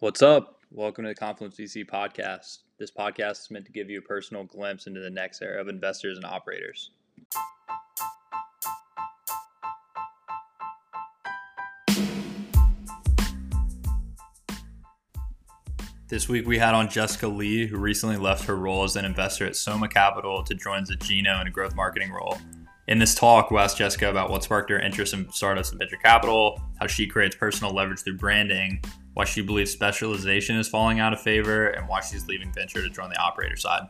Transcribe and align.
What's 0.00 0.22
up? 0.22 0.62
Welcome 0.70 1.04
to 1.04 1.10
the 1.10 1.14
Confluence 1.14 1.56
VC 1.56 1.84
podcast. 1.84 2.60
This 2.78 2.90
podcast 2.90 3.32
is 3.32 3.50
meant 3.50 3.66
to 3.66 3.70
give 3.70 3.90
you 3.90 3.98
a 3.98 4.00
personal 4.02 4.44
glimpse 4.44 4.86
into 4.86 4.98
the 4.98 5.10
next 5.10 5.42
era 5.42 5.60
of 5.60 5.68
investors 5.68 6.16
and 6.16 6.24
operators. 6.24 6.92
This 16.08 16.30
week 16.30 16.46
we 16.46 16.56
had 16.56 16.72
on 16.72 16.88
Jessica 16.88 17.28
Lee, 17.28 17.66
who 17.66 17.76
recently 17.76 18.16
left 18.16 18.46
her 18.46 18.56
role 18.56 18.84
as 18.84 18.96
an 18.96 19.04
investor 19.04 19.44
at 19.44 19.54
Soma 19.54 19.86
Capital 19.86 20.42
to 20.44 20.54
join 20.54 20.86
Zageno 20.86 21.42
in 21.42 21.46
a 21.46 21.50
growth 21.50 21.74
marketing 21.74 22.10
role. 22.10 22.38
In 22.88 22.98
this 22.98 23.14
talk, 23.14 23.50
we'll 23.50 23.60
ask 23.60 23.76
Jessica 23.76 24.08
about 24.08 24.30
what 24.30 24.44
sparked 24.44 24.70
her 24.70 24.80
interest 24.80 25.12
in 25.12 25.30
startups 25.30 25.72
and 25.72 25.78
venture 25.78 25.98
capital, 25.98 26.58
how 26.80 26.86
she 26.86 27.06
creates 27.06 27.36
personal 27.36 27.74
leverage 27.74 28.00
through 28.00 28.16
branding, 28.16 28.82
why 29.14 29.24
she 29.24 29.42
believes 29.42 29.70
specialization 29.70 30.56
is 30.56 30.68
falling 30.68 31.00
out 31.00 31.12
of 31.12 31.20
favor, 31.20 31.68
and 31.68 31.88
why 31.88 32.00
she's 32.00 32.26
leaving 32.26 32.52
venture 32.52 32.82
to 32.82 32.88
join 32.88 33.10
the 33.10 33.18
operator 33.18 33.56
side. 33.56 33.82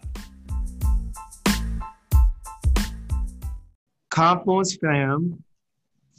Confluence 4.11 4.77
fam, 4.77 5.43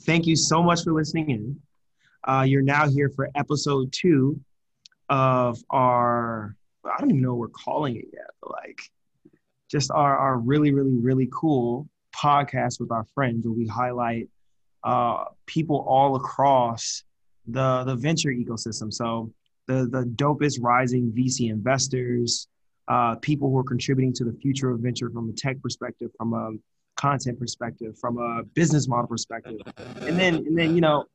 thank 0.02 0.26
you 0.26 0.36
so 0.36 0.64
much 0.64 0.84
for 0.84 0.94
listening 0.94 1.30
in. 1.30 1.60
Uh, 2.24 2.44
you're 2.48 2.62
now 2.62 2.88
here 2.88 3.10
for 3.10 3.30
episode 3.36 3.92
two 3.92 4.40
of 5.10 5.58
our, 5.70 6.56
I 6.86 7.00
don't 7.00 7.10
even 7.10 7.22
know 7.22 7.34
what 7.34 7.40
we're 7.40 7.48
calling 7.50 7.98
it 7.98 8.06
yet, 8.14 8.28
but 8.42 8.52
like 8.52 8.80
just 9.70 9.92
our, 9.92 10.16
our 10.16 10.38
really, 10.38 10.72
really, 10.72 10.96
really 10.96 11.28
cool 11.34 11.90
podcast 12.16 12.80
with 12.80 12.92
our 12.92 13.06
friends 13.16 13.46
where 13.46 13.54
we 13.54 13.68
highlight 13.68 14.30
uh, 14.84 15.26
people 15.46 15.86
all 15.88 16.16
across 16.16 17.04
the 17.48 17.84
the 17.84 17.96
venture 17.96 18.30
ecosystem. 18.30 18.92
So 18.94 19.32
the 19.68 19.88
the 19.92 20.04
dopest 20.16 20.60
rising 20.62 21.12
VC 21.12 21.50
investors, 21.50 22.48
uh, 22.88 23.16
people 23.16 23.50
who 23.50 23.58
are 23.58 23.64
contributing 23.64 24.14
to 24.14 24.24
the 24.24 24.34
future 24.34 24.72
of 24.72 24.80
venture 24.80 25.10
from 25.10 25.30
a 25.30 25.34
tech 25.34 25.62
perspective, 25.62 26.12
from 26.18 26.34
a 26.34 26.52
content 27.00 27.40
perspective, 27.40 27.98
from 28.00 28.18
a 28.18 28.44
business 28.54 28.88
model 28.88 29.08
perspective, 29.08 29.60
and 30.02 30.20
then 30.20 30.36
and 30.36 30.58
then 30.58 30.76
you 30.76 30.82
know, 30.82 31.06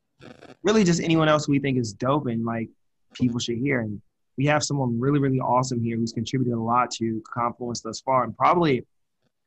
really 0.63 0.85
just 0.85 1.01
anyone 1.01 1.29
else 1.29 1.49
we 1.49 1.59
think 1.59 1.79
is 1.79 1.93
dope 1.93 2.27
and 2.27 2.45
like 2.45 2.69
people 3.15 3.39
should 3.39 3.59
hear. 3.59 3.81
And 3.81 4.01
we 4.37 4.47
have 4.47 4.63
someone 4.63 4.99
really 4.99 5.19
really 5.19 5.41
awesome 5.41 5.83
here 5.83 5.97
who's 5.97 6.13
contributed 6.13 6.55
a 6.55 6.61
lot 6.61 6.91
to 6.93 7.23
Confluence 7.33 7.81
thus 7.81 8.01
far, 8.01 8.25
and 8.25 8.37
probably 8.37 8.85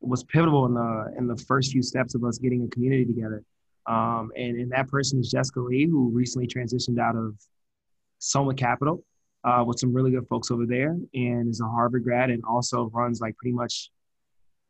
was 0.02 0.23
pivotal 0.23 0.66
in 0.66 0.73
the 0.73 1.13
in 1.17 1.27
the 1.27 1.35
first 1.35 1.72
few 1.72 1.81
steps 1.81 2.16
of 2.16 2.23
us 2.23 2.38
getting 2.38 2.63
a 2.63 2.67
community 2.67 3.05
together. 3.05 3.44
Um, 3.89 4.31
and, 4.37 4.59
and 4.59 4.71
that 4.71 4.87
person 4.87 5.19
is 5.19 5.31
Jessica 5.31 5.59
Lee, 5.59 5.87
who 5.87 6.09
recently 6.09 6.47
transitioned 6.47 6.99
out 6.99 7.15
of 7.15 7.35
Soma 8.19 8.53
Capital 8.53 9.03
uh, 9.43 9.63
with 9.65 9.79
some 9.79 9.91
really 9.91 10.11
good 10.11 10.27
folks 10.27 10.51
over 10.51 10.65
there 10.67 10.95
and 11.13 11.49
is 11.49 11.59
a 11.59 11.67
Harvard 11.67 12.03
grad 12.03 12.29
and 12.29 12.43
also 12.47 12.91
runs 12.93 13.19
like 13.19 13.35
pretty 13.37 13.55
much, 13.55 13.89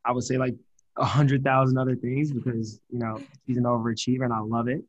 I 0.06 0.14
would 0.14 0.24
say 0.24 0.38
like 0.38 0.56
a 0.96 1.04
hundred 1.04 1.44
thousand 1.44 1.78
other 1.78 1.96
things 1.96 2.32
because, 2.32 2.80
you 2.90 3.00
know, 3.00 3.20
she's 3.46 3.58
an 3.58 3.64
overachiever 3.64 4.24
and 4.24 4.34
I 4.34 4.40
love 4.40 4.70
it. 4.70 4.82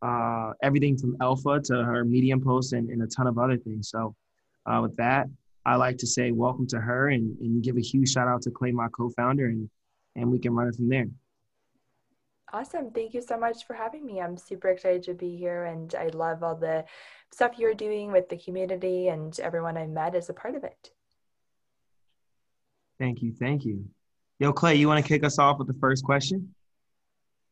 Uh, 0.00 0.52
everything 0.62 0.96
from 0.96 1.16
Alpha 1.20 1.60
to 1.64 1.84
her 1.84 2.04
Medium 2.04 2.40
post 2.40 2.72
and, 2.72 2.88
and 2.88 3.02
a 3.02 3.06
ton 3.06 3.26
of 3.26 3.38
other 3.38 3.58
things. 3.58 3.90
So 3.90 4.14
uh, 4.64 4.80
with 4.82 4.96
that, 4.96 5.26
I 5.66 5.76
like 5.76 5.98
to 5.98 6.06
say 6.06 6.30
welcome 6.30 6.66
to 6.68 6.80
her 6.80 7.08
and, 7.08 7.36
and 7.40 7.62
give 7.62 7.76
a 7.76 7.80
huge 7.82 8.12
shout 8.12 8.28
out 8.28 8.40
to 8.42 8.50
Clay, 8.50 8.72
my 8.72 8.88
co-founder, 8.88 9.46
and 9.46 9.68
and 10.14 10.30
we 10.30 10.38
can 10.38 10.54
run 10.54 10.68
it 10.68 10.76
from 10.76 10.88
there. 10.88 11.06
Awesome. 12.52 12.90
Thank 12.90 13.12
you 13.12 13.22
so 13.22 13.36
much 13.36 13.66
for 13.66 13.74
having 13.74 14.06
me. 14.06 14.20
I'm 14.20 14.36
super 14.36 14.68
excited 14.68 15.02
to 15.04 15.14
be 15.14 15.36
here 15.36 15.64
and 15.64 15.92
I 15.94 16.08
love 16.08 16.42
all 16.42 16.54
the 16.54 16.84
stuff 17.32 17.58
you're 17.58 17.74
doing 17.74 18.12
with 18.12 18.28
the 18.28 18.36
community 18.36 19.08
and 19.08 19.38
everyone 19.40 19.76
I 19.76 19.86
met 19.86 20.14
as 20.14 20.28
a 20.28 20.32
part 20.32 20.54
of 20.54 20.62
it. 20.62 20.90
Thank 22.98 23.20
you. 23.20 23.32
Thank 23.32 23.64
you. 23.64 23.84
Yo, 24.38 24.52
Clay, 24.52 24.76
you 24.76 24.86
want 24.86 25.04
to 25.04 25.08
kick 25.08 25.24
us 25.24 25.38
off 25.38 25.58
with 25.58 25.66
the 25.66 25.78
first 25.80 26.04
question? 26.04 26.54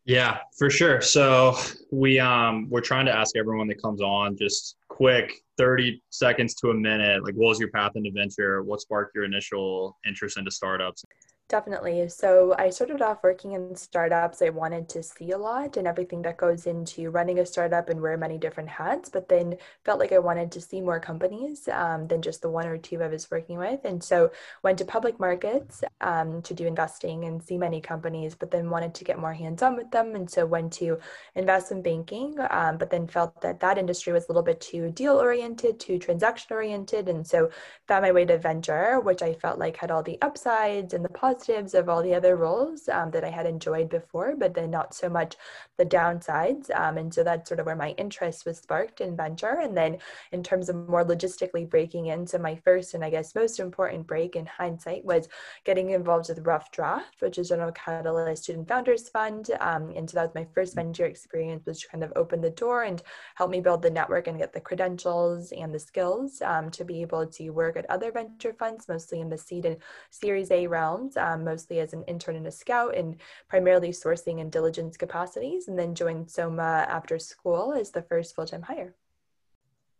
Yeah, 0.04 0.38
for 0.56 0.70
sure. 0.70 1.00
So 1.00 1.58
we 1.90 2.20
um 2.20 2.68
we're 2.70 2.82
trying 2.82 3.06
to 3.06 3.12
ask 3.12 3.36
everyone 3.36 3.66
that 3.68 3.82
comes 3.82 4.00
on 4.00 4.36
just 4.36 4.76
quick 4.88 5.32
30 5.56 6.02
seconds 6.10 6.54
to 6.54 6.70
a 6.70 6.74
minute 6.74 7.24
like 7.24 7.34
what 7.34 7.48
was 7.48 7.58
your 7.58 7.70
path 7.70 7.92
into 7.96 8.10
venture 8.12 8.62
what 8.62 8.80
sparked 8.80 9.12
your 9.12 9.24
initial 9.24 9.98
interest 10.06 10.38
into 10.38 10.52
startups 10.52 11.04
Definitely. 11.50 12.08
So 12.08 12.54
I 12.58 12.70
started 12.70 13.02
off 13.02 13.22
working 13.22 13.52
in 13.52 13.76
startups. 13.76 14.40
I 14.40 14.48
wanted 14.48 14.88
to 14.88 15.02
see 15.02 15.32
a 15.32 15.38
lot 15.38 15.76
and 15.76 15.86
everything 15.86 16.22
that 16.22 16.38
goes 16.38 16.66
into 16.66 17.10
running 17.10 17.38
a 17.38 17.44
startup 17.44 17.90
and 17.90 18.00
wear 18.00 18.16
many 18.16 18.38
different 18.38 18.70
hats, 18.70 19.10
but 19.10 19.28
then 19.28 19.58
felt 19.84 20.00
like 20.00 20.10
I 20.12 20.18
wanted 20.18 20.50
to 20.52 20.60
see 20.62 20.80
more 20.80 20.98
companies 20.98 21.68
um, 21.68 22.08
than 22.08 22.22
just 22.22 22.40
the 22.40 22.48
one 22.48 22.66
or 22.66 22.78
two 22.78 23.02
I 23.02 23.08
was 23.08 23.30
working 23.30 23.58
with. 23.58 23.84
And 23.84 24.02
so 24.02 24.30
went 24.62 24.78
to 24.78 24.86
public 24.86 25.20
markets 25.20 25.84
um, 26.00 26.40
to 26.42 26.54
do 26.54 26.66
investing 26.66 27.26
and 27.26 27.42
see 27.42 27.58
many 27.58 27.78
companies, 27.78 28.34
but 28.34 28.50
then 28.50 28.70
wanted 28.70 28.94
to 28.94 29.04
get 29.04 29.18
more 29.18 29.34
hands 29.34 29.62
on 29.62 29.76
with 29.76 29.90
them. 29.90 30.14
And 30.14 30.28
so 30.30 30.46
went 30.46 30.72
to 30.74 30.98
investment 31.34 31.84
banking, 31.84 32.36
um, 32.50 32.78
but 32.78 32.88
then 32.88 33.06
felt 33.06 33.42
that 33.42 33.60
that 33.60 33.76
industry 33.76 34.14
was 34.14 34.24
a 34.24 34.28
little 34.28 34.42
bit 34.42 34.62
too 34.62 34.90
deal 34.92 35.18
oriented, 35.18 35.78
too 35.78 35.98
transaction 35.98 36.54
oriented. 36.56 37.06
And 37.10 37.26
so 37.26 37.50
found 37.86 38.02
my 38.02 38.12
way 38.12 38.24
to 38.24 38.38
venture, 38.38 38.98
which 38.98 39.20
I 39.20 39.34
felt 39.34 39.58
like 39.58 39.76
had 39.76 39.90
all 39.90 40.02
the 40.02 40.18
upsides 40.22 40.94
and 40.94 41.04
the 41.04 41.10
positives 41.10 41.33
positives 41.34 41.74
of 41.74 41.88
all 41.88 42.02
the 42.02 42.14
other 42.14 42.36
roles 42.36 42.88
um, 42.88 43.10
that 43.10 43.24
I 43.24 43.30
had 43.30 43.46
enjoyed 43.46 43.88
before, 43.88 44.34
but 44.36 44.54
then 44.54 44.70
not 44.70 44.94
so 44.94 45.08
much 45.08 45.36
the 45.78 45.84
downsides. 45.84 46.74
Um, 46.74 46.98
and 46.98 47.12
so 47.12 47.24
that's 47.24 47.48
sort 47.48 47.60
of 47.60 47.66
where 47.66 47.76
my 47.76 47.90
interest 47.92 48.46
was 48.46 48.58
sparked 48.58 49.00
in 49.00 49.16
venture. 49.16 49.60
And 49.62 49.76
then 49.76 49.98
in 50.32 50.42
terms 50.42 50.68
of 50.68 50.88
more 50.88 51.04
logistically 51.04 51.68
breaking 51.68 52.06
into 52.06 52.38
my 52.38 52.56
first 52.56 52.94
and 52.94 53.04
I 53.04 53.10
guess 53.10 53.34
most 53.34 53.58
important 53.58 54.06
break 54.06 54.36
in 54.36 54.46
hindsight 54.46 55.04
was 55.04 55.28
getting 55.64 55.90
involved 55.90 56.28
with 56.28 56.46
Rough 56.46 56.70
Draft, 56.70 57.20
which 57.20 57.38
is 57.38 57.48
General 57.48 57.72
Catalyst 57.72 58.44
Student 58.44 58.68
Founders 58.68 59.08
Fund. 59.08 59.50
Um, 59.60 59.92
and 59.96 60.08
so 60.08 60.16
that 60.16 60.26
was 60.26 60.34
my 60.34 60.46
first 60.54 60.74
venture 60.74 61.06
experience, 61.06 61.66
which 61.66 61.88
kind 61.90 62.04
of 62.04 62.12
opened 62.16 62.44
the 62.44 62.50
door 62.50 62.84
and 62.84 63.02
helped 63.34 63.52
me 63.52 63.60
build 63.60 63.82
the 63.82 63.90
network 63.90 64.26
and 64.26 64.38
get 64.38 64.52
the 64.52 64.60
credentials 64.60 65.52
and 65.52 65.74
the 65.74 65.78
skills 65.78 66.40
um, 66.42 66.70
to 66.70 66.84
be 66.84 67.02
able 67.02 67.26
to 67.26 67.50
work 67.50 67.76
at 67.76 67.90
other 67.90 68.12
venture 68.12 68.52
funds, 68.52 68.88
mostly 68.88 69.20
in 69.20 69.28
the 69.28 69.38
seed 69.38 69.64
and 69.64 69.76
Series 70.10 70.50
A 70.50 70.66
realms 70.66 71.16
um, 71.24 71.42
mostly 71.42 71.80
as 71.80 71.92
an 71.92 72.04
intern 72.04 72.36
and 72.36 72.46
a 72.46 72.50
scout 72.50 72.94
and 72.94 73.16
primarily 73.48 73.90
sourcing 73.90 74.40
and 74.40 74.52
diligence 74.52 74.96
capacities, 74.96 75.68
and 75.68 75.78
then 75.78 75.94
joined 75.94 76.30
Soma 76.30 76.86
after 76.88 77.18
school 77.18 77.72
as 77.72 77.90
the 77.90 78.02
first 78.02 78.34
full 78.34 78.46
time 78.46 78.62
hire. 78.62 78.94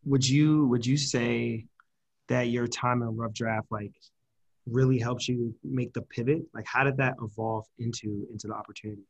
Would 0.05 0.29
you 0.29 0.67
would 0.67 0.85
you 0.85 0.99
say 0.99 1.65
that 2.29 2.49
your 2.49 2.67
time 2.67 3.03
in 3.03 3.17
Rough 3.17 3.33
Draft 3.33 3.69
like 3.71 3.93
really 4.67 4.99
helps 4.99 5.29
you 5.29 5.55
make 5.65 5.95
the 5.95 6.03
pivot? 6.03 6.43
Like 6.53 6.67
how 6.67 6.85
did 6.85 6.99
that 6.99 7.15
evolve 7.23 7.65
into 7.79 8.27
into 8.31 8.49
the 8.49 8.55
opportunity? 8.55 9.03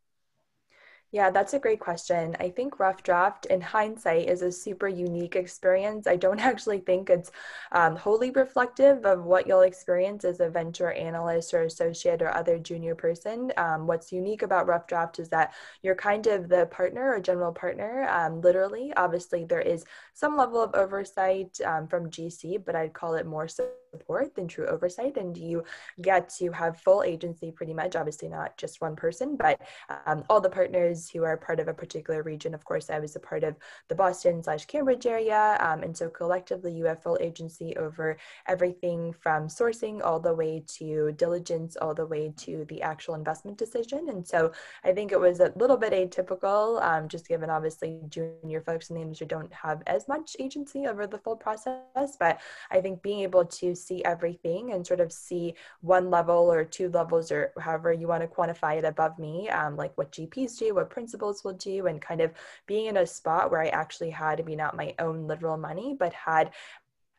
Yeah, 1.15 1.31
that's 1.31 1.55
a 1.55 1.61
great 1.61 1.79
question. 1.79 2.37
I 2.41 2.51
think 2.51 2.81
Rough 2.81 3.05
Draft, 3.05 3.47
in 3.47 3.61
hindsight, 3.61 4.29
is 4.29 4.43
a 4.43 4.51
super 4.51 4.89
unique 4.89 5.37
experience. 5.37 6.09
I 6.09 6.17
don't 6.17 6.41
actually 6.51 6.81
think 6.81 7.09
it's 7.09 7.31
um, 7.71 7.95
wholly 7.95 8.33
reflective 8.33 9.07
of 9.07 9.23
what 9.23 9.47
you'll 9.47 9.61
experience 9.61 10.25
as 10.25 10.41
a 10.41 10.49
venture 10.51 10.91
analyst 10.91 11.55
or 11.55 11.63
associate 11.63 12.21
or 12.21 12.37
other 12.37 12.59
junior 12.59 12.97
person. 12.97 13.53
Um, 13.57 13.87
what's 13.87 14.11
unique 14.11 14.43
about 14.43 14.67
Rough 14.67 14.89
Draft 14.89 15.21
is 15.21 15.29
that 15.29 15.55
you're 15.83 15.95
kind 15.95 16.27
of 16.27 16.49
the 16.49 16.67
partner 16.67 17.13
or 17.13 17.21
general 17.21 17.53
partner, 17.53 18.09
um, 18.11 18.41
literally. 18.41 18.93
Obviously, 18.97 19.45
there 19.45 19.61
is 19.61 19.85
some 20.15 20.37
level 20.37 20.61
of 20.61 20.75
oversight 20.75 21.57
um, 21.65 21.87
from 21.87 22.11
GC, 22.11 22.65
but 22.67 22.75
I'd 22.75 22.93
call 22.93 23.15
it 23.15 23.25
more 23.25 23.47
support 23.95 24.35
than 24.35 24.49
true 24.49 24.67
oversight. 24.75 25.17
And 25.17 25.37
you 25.37 25.57
get 26.03 26.23
to 26.39 26.51
have 26.51 26.81
full 26.87 27.03
agency 27.03 27.49
pretty 27.59 27.75
much, 27.75 27.95
obviously, 27.97 28.29
not 28.29 28.57
just 28.63 28.81
one 28.81 28.97
person, 28.97 29.37
but 29.37 29.61
um, 30.07 30.25
all 30.29 30.41
the 30.41 30.57
partners 30.61 31.09
who 31.11 31.23
are 31.25 31.37
part 31.37 31.61
of 31.61 31.69
a 31.69 31.75
particular 31.83 32.23
region. 32.23 32.55
Of 32.55 32.65
course, 32.65 32.91
I 32.91 32.99
was 32.99 33.17
a 33.17 33.21
part 33.21 33.45
of 33.45 33.55
the 33.89 33.95
Boston 33.95 34.43
slash 34.43 34.65
Cambridge 34.67 35.07
area. 35.07 35.57
Um, 35.61 35.83
and 35.85 35.97
so 35.97 36.09
collectively, 36.09 36.73
you 36.73 36.85
have 36.87 37.03
full 37.03 37.19
agency 37.21 37.77
over 37.77 38.17
everything 38.55 39.15
from 39.25 39.49
sourcing 39.49 40.01
all 40.07 40.21
the 40.21 40.35
way 40.35 40.65
to 40.79 41.13
diligence, 41.13 41.77
all 41.83 41.95
the 41.95 42.07
way 42.07 42.33
to 42.45 42.65
the 42.69 42.83
actual 42.83 43.15
investment 43.15 43.57
decision. 43.59 44.09
And 44.09 44.27
so 44.27 44.53
I 44.85 44.93
think 44.93 45.13
it 45.13 45.21
was 45.21 45.41
a 45.41 45.53
little 45.57 45.77
bit 45.77 45.93
atypical, 45.93 46.83
um, 46.83 47.09
just 47.09 47.29
given 47.29 47.51
obviously 47.51 48.01
junior 48.09 48.61
folks 48.61 48.91
in 48.91 48.97
the 48.97 49.03
industry 49.03 49.27
don't 49.27 49.53
have 49.53 49.83
as 49.87 50.09
much 50.09 50.37
agency 50.39 50.87
over 50.87 51.07
the 51.07 51.19
full 51.19 51.37
process. 51.37 52.17
But 52.19 52.41
I 52.71 52.81
think 52.81 53.03
being 53.03 53.21
able 53.21 53.45
to 53.61 53.75
see 53.85 54.05
everything 54.05 54.73
and 54.73 54.87
sort 54.87 55.01
of 55.01 55.13
see 55.13 55.55
one 55.81 56.11
level 56.11 56.53
or 56.53 56.65
two 56.65 56.89
levels 56.91 57.31
or 57.31 57.53
however 57.59 57.93
you 57.93 58.09
want 58.09 58.23
to 58.23 58.29
quantify 58.29 58.77
it 58.79 58.85
above 58.85 59.19
me, 59.19 59.49
um, 59.51 59.77
like 59.77 59.97
what 59.97 60.13
GPs 60.13 60.59
do, 60.59 60.75
what 60.75 60.91
principals 60.91 61.45
will 61.45 61.55
do 61.55 61.87
and 61.87 62.01
kind 62.01 62.21
of 62.21 62.33
being 62.67 62.87
in 62.87 62.99
a 62.99 63.07
spot 63.07 63.51
where 63.51 63.63
I 63.63 63.69
actually 63.69 64.11
had 64.11 64.39
to 64.39 64.43
be 64.43 64.57
not 64.57 64.77
my 64.77 64.95
own 64.99 65.27
literal 65.27 65.57
money, 65.57 65.97
but 65.99 66.13
had 66.13 66.51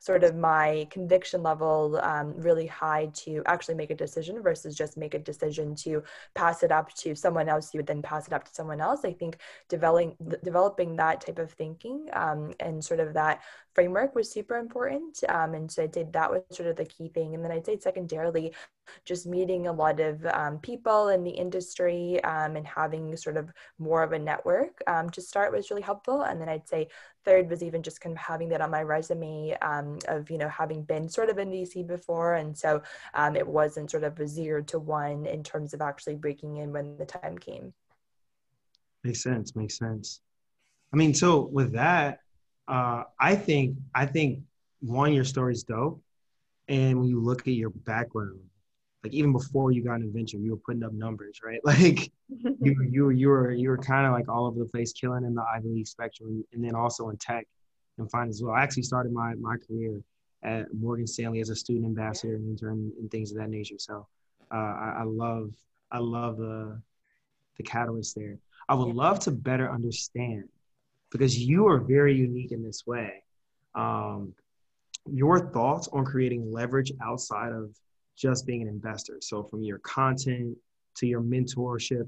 sort 0.05 0.23
of 0.23 0.35
my 0.35 0.87
conviction 0.91 1.41
level 1.41 1.99
um, 2.03 2.31
really 2.37 2.67
high 2.67 3.09
to 3.13 3.41
actually 3.47 3.73
make 3.73 3.89
a 3.89 3.95
decision 3.95 4.39
versus 4.43 4.75
just 4.75 4.97
make 4.97 5.15
a 5.15 5.19
decision 5.19 5.73
to 5.73 6.03
pass 6.35 6.61
it 6.61 6.71
up 6.71 6.93
to 6.93 7.15
someone 7.15 7.49
else 7.49 7.73
you 7.73 7.79
would 7.79 7.87
then 7.87 8.03
pass 8.03 8.27
it 8.27 8.33
up 8.33 8.43
to 8.43 8.53
someone 8.53 8.79
else 8.79 9.03
i 9.03 9.11
think 9.11 9.37
developing 9.67 10.15
developing 10.43 10.95
that 10.95 11.21
type 11.21 11.39
of 11.39 11.51
thinking 11.53 12.07
um, 12.13 12.53
and 12.59 12.85
sort 12.85 12.99
of 12.99 13.15
that 13.15 13.41
framework 13.75 14.15
was 14.15 14.31
super 14.31 14.55
important. 14.57 15.21
Um, 15.27 15.53
and 15.53 15.69
so 15.69 15.83
I'd 15.83 15.93
say 15.93 16.07
that 16.11 16.31
was 16.31 16.41
sort 16.51 16.69
of 16.69 16.77
the 16.77 16.85
key 16.85 17.09
thing. 17.09 17.35
And 17.35 17.43
then 17.43 17.51
I'd 17.51 17.65
say 17.65 17.77
secondarily, 17.77 18.53
just 19.03 19.27
meeting 19.27 19.67
a 19.67 19.73
lot 19.73 19.99
of 19.99 20.25
um, 20.27 20.59
people 20.59 21.09
in 21.09 21.23
the 21.23 21.31
industry 21.31 22.23
um, 22.23 22.55
and 22.55 22.65
having 22.65 23.15
sort 23.17 23.35
of 23.35 23.51
more 23.77 24.01
of 24.01 24.13
a 24.13 24.19
network 24.19 24.81
um, 24.87 25.09
to 25.11 25.21
start 25.21 25.51
was 25.51 25.69
really 25.69 25.81
helpful. 25.81 26.21
And 26.21 26.39
then 26.39 26.49
I'd 26.49 26.67
say 26.67 26.87
third 27.25 27.49
was 27.49 27.63
even 27.63 27.83
just 27.83 27.99
kind 27.99 28.15
of 28.15 28.21
having 28.21 28.49
that 28.49 28.61
on 28.61 28.71
my 28.71 28.83
resume 28.83 29.57
um, 29.61 29.99
of, 30.07 30.29
you 30.29 30.37
know, 30.37 30.47
having 30.47 30.83
been 30.83 31.09
sort 31.09 31.29
of 31.29 31.37
in 31.37 31.49
VC 31.49 31.85
before. 31.85 32.35
And 32.35 32.57
so 32.57 32.81
um, 33.13 33.35
it 33.35 33.47
wasn't 33.47 33.91
sort 33.91 34.03
of 34.03 34.19
a 34.19 34.27
zero 34.27 34.61
to 34.63 34.79
one 34.79 35.25
in 35.25 35.43
terms 35.43 35.73
of 35.73 35.81
actually 35.81 36.15
breaking 36.15 36.57
in 36.57 36.71
when 36.71 36.97
the 36.97 37.05
time 37.05 37.37
came. 37.37 37.73
Makes 39.03 39.23
sense. 39.23 39.55
Makes 39.55 39.77
sense. 39.77 40.21
I 40.93 40.97
mean, 40.97 41.13
so 41.13 41.41
with 41.41 41.73
that, 41.73 42.19
uh, 42.67 43.03
I 43.19 43.35
think 43.35 43.77
I 43.93 44.05
think 44.05 44.39
one, 44.79 45.13
your 45.13 45.25
story's 45.25 45.63
dope, 45.63 46.01
and 46.67 46.99
when 46.99 47.07
you 47.07 47.19
look 47.19 47.41
at 47.41 47.53
your 47.53 47.69
background, 47.69 48.39
like 49.05 49.13
even 49.13 49.31
before 49.31 49.71
you 49.71 49.83
got 49.83 49.95
into 49.95 50.07
venture, 50.07 50.37
you 50.37 50.49
were 50.49 50.57
putting 50.57 50.83
up 50.83 50.91
numbers, 50.91 51.41
right? 51.45 51.59
Like 51.63 52.11
you 52.27 52.75
you 52.91 53.09
you 53.11 53.27
were 53.29 53.51
you 53.51 53.69
were 53.69 53.77
kind 53.77 54.07
of 54.07 54.13
like 54.13 54.27
all 54.27 54.47
over 54.47 54.57
the 54.57 54.65
place, 54.65 54.91
killing 54.93 55.23
in 55.23 55.35
the 55.35 55.43
Ivy 55.55 55.69
League 55.69 55.87
spectrum, 55.87 56.43
and 56.53 56.63
then 56.63 56.73
also 56.73 57.09
in 57.09 57.17
tech 57.17 57.45
and 57.99 58.09
finance 58.09 58.37
as 58.37 58.43
well. 58.43 58.55
I 58.55 58.63
actually 58.63 58.81
started 58.81 59.13
my 59.13 59.35
my 59.35 59.57
career 59.57 60.01
at 60.41 60.73
Morgan 60.73 61.05
Stanley 61.05 61.39
as 61.39 61.49
a 61.49 61.55
student 61.55 61.85
ambassador 61.85 62.33
and 62.33 62.49
intern 62.49 62.91
and 62.99 63.11
things 63.11 63.29
of 63.29 63.37
that 63.37 63.49
nature. 63.49 63.75
So 63.77 64.07
uh, 64.51 64.55
I, 64.55 64.95
I, 64.99 65.03
love 65.03 65.51
I 65.91 65.99
love 65.99 66.37
the 66.37 66.81
the 67.57 67.63
catalyst 67.63 68.15
there. 68.15 68.39
I 68.67 68.73
would 68.73 68.95
love 68.95 69.19
to 69.21 69.31
better 69.31 69.71
understand 69.71 70.49
because 71.11 71.37
you 71.37 71.67
are 71.67 71.77
very 71.77 72.15
unique 72.15 72.51
in 72.51 72.63
this 72.63 72.87
way. 72.87 73.23
Um, 73.75 74.33
your 75.11 75.51
thoughts 75.51 75.87
on 75.89 76.05
creating 76.05 76.51
leverage 76.51 76.91
outside 77.03 77.51
of 77.51 77.69
just 78.15 78.45
being 78.45 78.61
an 78.61 78.67
investor. 78.67 79.17
So 79.21 79.43
from 79.43 79.63
your 79.63 79.79
content 79.79 80.57
to 80.97 81.07
your 81.07 81.21
mentorship 81.21 82.07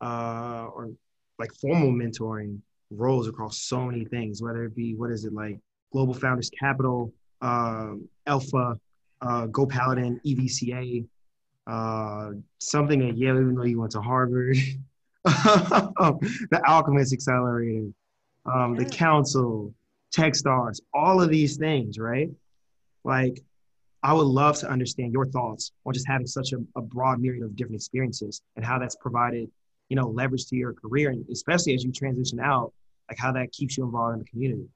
uh, 0.00 0.66
or 0.74 0.90
like 1.38 1.52
formal 1.54 1.92
mentoring 1.92 2.58
roles 2.90 3.28
across 3.28 3.58
so 3.58 3.80
many 3.84 4.04
things, 4.04 4.42
whether 4.42 4.64
it 4.64 4.74
be 4.74 4.94
what 4.94 5.10
is 5.10 5.24
it 5.24 5.32
like 5.32 5.58
Global 5.92 6.14
Founders 6.14 6.50
Capital, 6.50 7.12
um, 7.40 8.08
Alpha, 8.26 8.78
uh, 9.20 9.46
Go 9.46 9.66
Paladin, 9.66 10.20
EVCA, 10.24 11.06
uh, 11.66 12.30
something 12.58 13.08
at 13.08 13.16
Yale, 13.16 13.40
even 13.40 13.54
though 13.54 13.64
you 13.64 13.80
went 13.80 13.92
to 13.92 14.00
Harvard, 14.00 14.56
the 15.24 16.62
Alchemist 16.66 17.12
Accelerator, 17.12 17.88
um, 18.46 18.76
the 18.76 18.84
Council, 18.84 19.72
Techstars, 20.14 20.80
all 20.92 21.22
of 21.22 21.30
these 21.30 21.56
things, 21.56 21.98
right? 21.98 22.28
Like, 23.04 23.42
I 24.04 24.12
would 24.12 24.26
love 24.26 24.58
to 24.58 24.70
understand 24.70 25.14
your 25.14 25.24
thoughts 25.24 25.72
on 25.86 25.94
just 25.94 26.06
having 26.06 26.26
such 26.26 26.52
a, 26.52 26.58
a 26.76 26.82
broad 26.82 27.20
myriad 27.20 27.42
of 27.42 27.56
different 27.56 27.76
experiences 27.76 28.42
and 28.54 28.64
how 28.64 28.78
that's 28.78 28.96
provided, 28.96 29.50
you 29.88 29.96
know, 29.96 30.08
leverage 30.08 30.44
to 30.48 30.56
your 30.56 30.74
career, 30.74 31.08
and 31.08 31.24
especially 31.30 31.72
as 31.72 31.82
you 31.82 31.90
transition 31.90 32.38
out, 32.38 32.74
like 33.08 33.18
how 33.18 33.32
that 33.32 33.50
keeps 33.50 33.78
you 33.78 33.84
involved 33.84 34.12
in 34.12 34.18
the 34.18 34.26
community. 34.26 34.68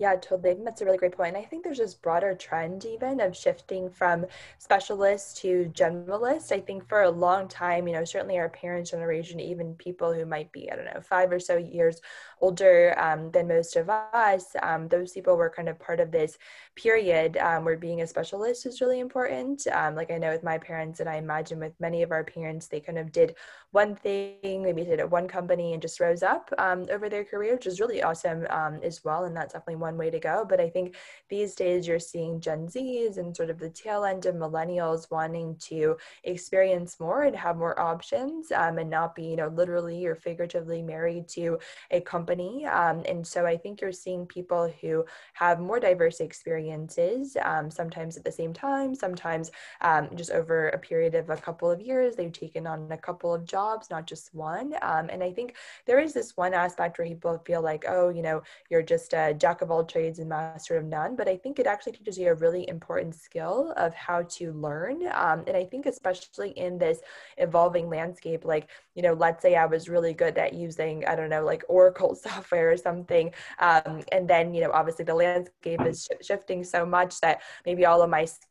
Yeah, 0.00 0.14
totally. 0.14 0.54
That's 0.64 0.80
a 0.80 0.84
really 0.84 0.96
great 0.96 1.16
point. 1.16 1.34
And 1.34 1.44
I 1.44 1.48
think 1.48 1.64
there's 1.64 1.78
this 1.78 1.94
broader 1.96 2.32
trend 2.36 2.84
even 2.84 3.18
of 3.20 3.36
shifting 3.36 3.90
from 3.90 4.26
specialist 4.58 5.38
to 5.38 5.72
generalist. 5.74 6.52
I 6.52 6.60
think 6.60 6.88
for 6.88 7.02
a 7.02 7.10
long 7.10 7.48
time, 7.48 7.88
you 7.88 7.94
know, 7.94 8.04
certainly 8.04 8.38
our 8.38 8.48
parents' 8.48 8.92
generation, 8.92 9.40
even 9.40 9.74
people 9.74 10.14
who 10.14 10.24
might 10.24 10.52
be, 10.52 10.70
I 10.70 10.76
don't 10.76 10.84
know, 10.84 11.00
five 11.00 11.32
or 11.32 11.40
so 11.40 11.56
years 11.56 12.00
older 12.40 12.94
um, 12.96 13.32
than 13.32 13.48
most 13.48 13.74
of 13.74 13.90
us, 13.90 14.54
um, 14.62 14.86
those 14.86 15.10
people 15.10 15.36
were 15.36 15.50
kind 15.50 15.68
of 15.68 15.80
part 15.80 15.98
of 15.98 16.12
this 16.12 16.38
period 16.76 17.36
um, 17.38 17.64
where 17.64 17.76
being 17.76 18.00
a 18.02 18.06
specialist 18.06 18.66
is 18.66 18.80
really 18.80 19.00
important. 19.00 19.66
Um, 19.66 19.96
like 19.96 20.12
I 20.12 20.18
know 20.18 20.30
with 20.30 20.44
my 20.44 20.58
parents, 20.58 21.00
and 21.00 21.08
I 21.08 21.16
imagine 21.16 21.58
with 21.58 21.72
many 21.80 22.02
of 22.04 22.12
our 22.12 22.22
parents, 22.22 22.68
they 22.68 22.78
kind 22.80 22.98
of 22.98 23.10
did 23.10 23.34
one 23.72 23.96
thing, 23.96 24.62
maybe 24.62 24.84
did 24.84 25.00
it 25.00 25.10
one 25.10 25.28
company 25.28 25.72
and 25.72 25.82
just 25.82 26.00
rose 26.00 26.22
up 26.22 26.50
um, 26.58 26.86
over 26.90 27.08
their 27.08 27.24
career, 27.24 27.54
which 27.54 27.66
is 27.66 27.80
really 27.80 28.02
awesome 28.02 28.46
um, 28.50 28.78
as 28.82 29.02
well. 29.04 29.24
And 29.24 29.36
that's 29.36 29.52
definitely 29.52 29.76
one 29.76 29.87
one 29.88 29.98
way 30.02 30.10
to 30.10 30.20
go. 30.30 30.36
But 30.50 30.60
I 30.66 30.68
think 30.74 30.88
these 31.34 31.52
days 31.54 31.86
you're 31.86 32.08
seeing 32.12 32.40
Gen 32.46 32.62
Zs 32.74 33.18
and 33.18 33.36
sort 33.38 33.50
of 33.50 33.58
the 33.58 33.70
tail 33.82 34.04
end 34.04 34.26
of 34.26 34.34
millennials 34.34 35.10
wanting 35.10 35.48
to 35.70 35.80
experience 36.24 37.00
more 37.00 37.22
and 37.28 37.36
have 37.36 37.56
more 37.64 37.78
options 37.92 38.52
um, 38.62 38.78
and 38.78 38.90
not 38.90 39.14
be, 39.18 39.24
you 39.32 39.36
know, 39.40 39.50
literally 39.60 40.00
or 40.06 40.14
figuratively 40.14 40.82
married 40.82 41.26
to 41.36 41.58
a 41.90 42.00
company. 42.14 42.66
Um, 42.66 43.02
and 43.10 43.26
so 43.26 43.46
I 43.52 43.56
think 43.56 43.80
you're 43.80 43.92
seeing 44.04 44.26
people 44.26 44.72
who 44.80 45.04
have 45.34 45.66
more 45.68 45.80
diverse 45.80 46.20
experiences, 46.20 47.36
um, 47.42 47.70
sometimes 47.70 48.16
at 48.16 48.24
the 48.24 48.38
same 48.40 48.52
time, 48.52 48.94
sometimes 48.94 49.50
um, 49.80 50.08
just 50.14 50.30
over 50.30 50.68
a 50.68 50.78
period 50.78 51.14
of 51.14 51.30
a 51.30 51.36
couple 51.36 51.70
of 51.70 51.80
years, 51.80 52.14
they've 52.14 52.40
taken 52.44 52.66
on 52.66 52.88
a 52.90 52.96
couple 53.08 53.30
of 53.34 53.44
jobs, 53.44 53.90
not 53.90 54.06
just 54.06 54.34
one. 54.34 54.74
Um, 54.82 55.08
and 55.12 55.22
I 55.22 55.32
think 55.32 55.56
there 55.86 56.00
is 56.06 56.12
this 56.12 56.36
one 56.36 56.54
aspect 56.54 56.98
where 56.98 57.08
people 57.08 57.38
feel 57.48 57.62
like, 57.70 57.84
oh, 57.88 58.08
you 58.16 58.22
know, 58.22 58.42
you're 58.70 58.88
just 58.94 59.12
a 59.12 59.34
jack 59.34 59.62
of 59.62 59.70
all 59.70 59.77
all 59.78 59.84
trades 59.84 60.18
and 60.18 60.28
master 60.28 60.76
of 60.76 60.84
none, 60.84 61.14
but 61.14 61.28
I 61.28 61.36
think 61.36 61.58
it 61.58 61.66
actually 61.66 61.92
teaches 61.92 62.18
you 62.18 62.30
a 62.30 62.34
really 62.34 62.68
important 62.68 63.14
skill 63.14 63.72
of 63.76 63.94
how 63.94 64.22
to 64.22 64.52
learn. 64.52 65.06
Um, 65.14 65.44
and 65.46 65.56
I 65.56 65.64
think, 65.64 65.86
especially 65.86 66.50
in 66.50 66.78
this 66.78 66.98
evolving 67.36 67.88
landscape, 67.88 68.44
like, 68.44 68.70
you 68.96 69.02
know, 69.02 69.12
let's 69.12 69.40
say 69.40 69.54
I 69.54 69.66
was 69.66 69.88
really 69.88 70.14
good 70.14 70.36
at 70.36 70.52
using, 70.52 71.04
I 71.06 71.14
don't 71.14 71.30
know, 71.30 71.44
like 71.44 71.62
Oracle 71.68 72.14
software 72.26 72.72
or 72.72 72.76
something. 72.76 73.32
Um, 73.60 74.02
and 74.10 74.28
then, 74.28 74.52
you 74.52 74.62
know, 74.62 74.72
obviously 74.72 75.04
the 75.04 75.14
landscape 75.14 75.80
is 75.86 76.08
sh- 76.10 76.26
shifting 76.26 76.64
so 76.64 76.84
much 76.84 77.20
that 77.20 77.42
maybe 77.64 77.86
all 77.86 78.02
of 78.02 78.10
my 78.10 78.24
skills 78.24 78.47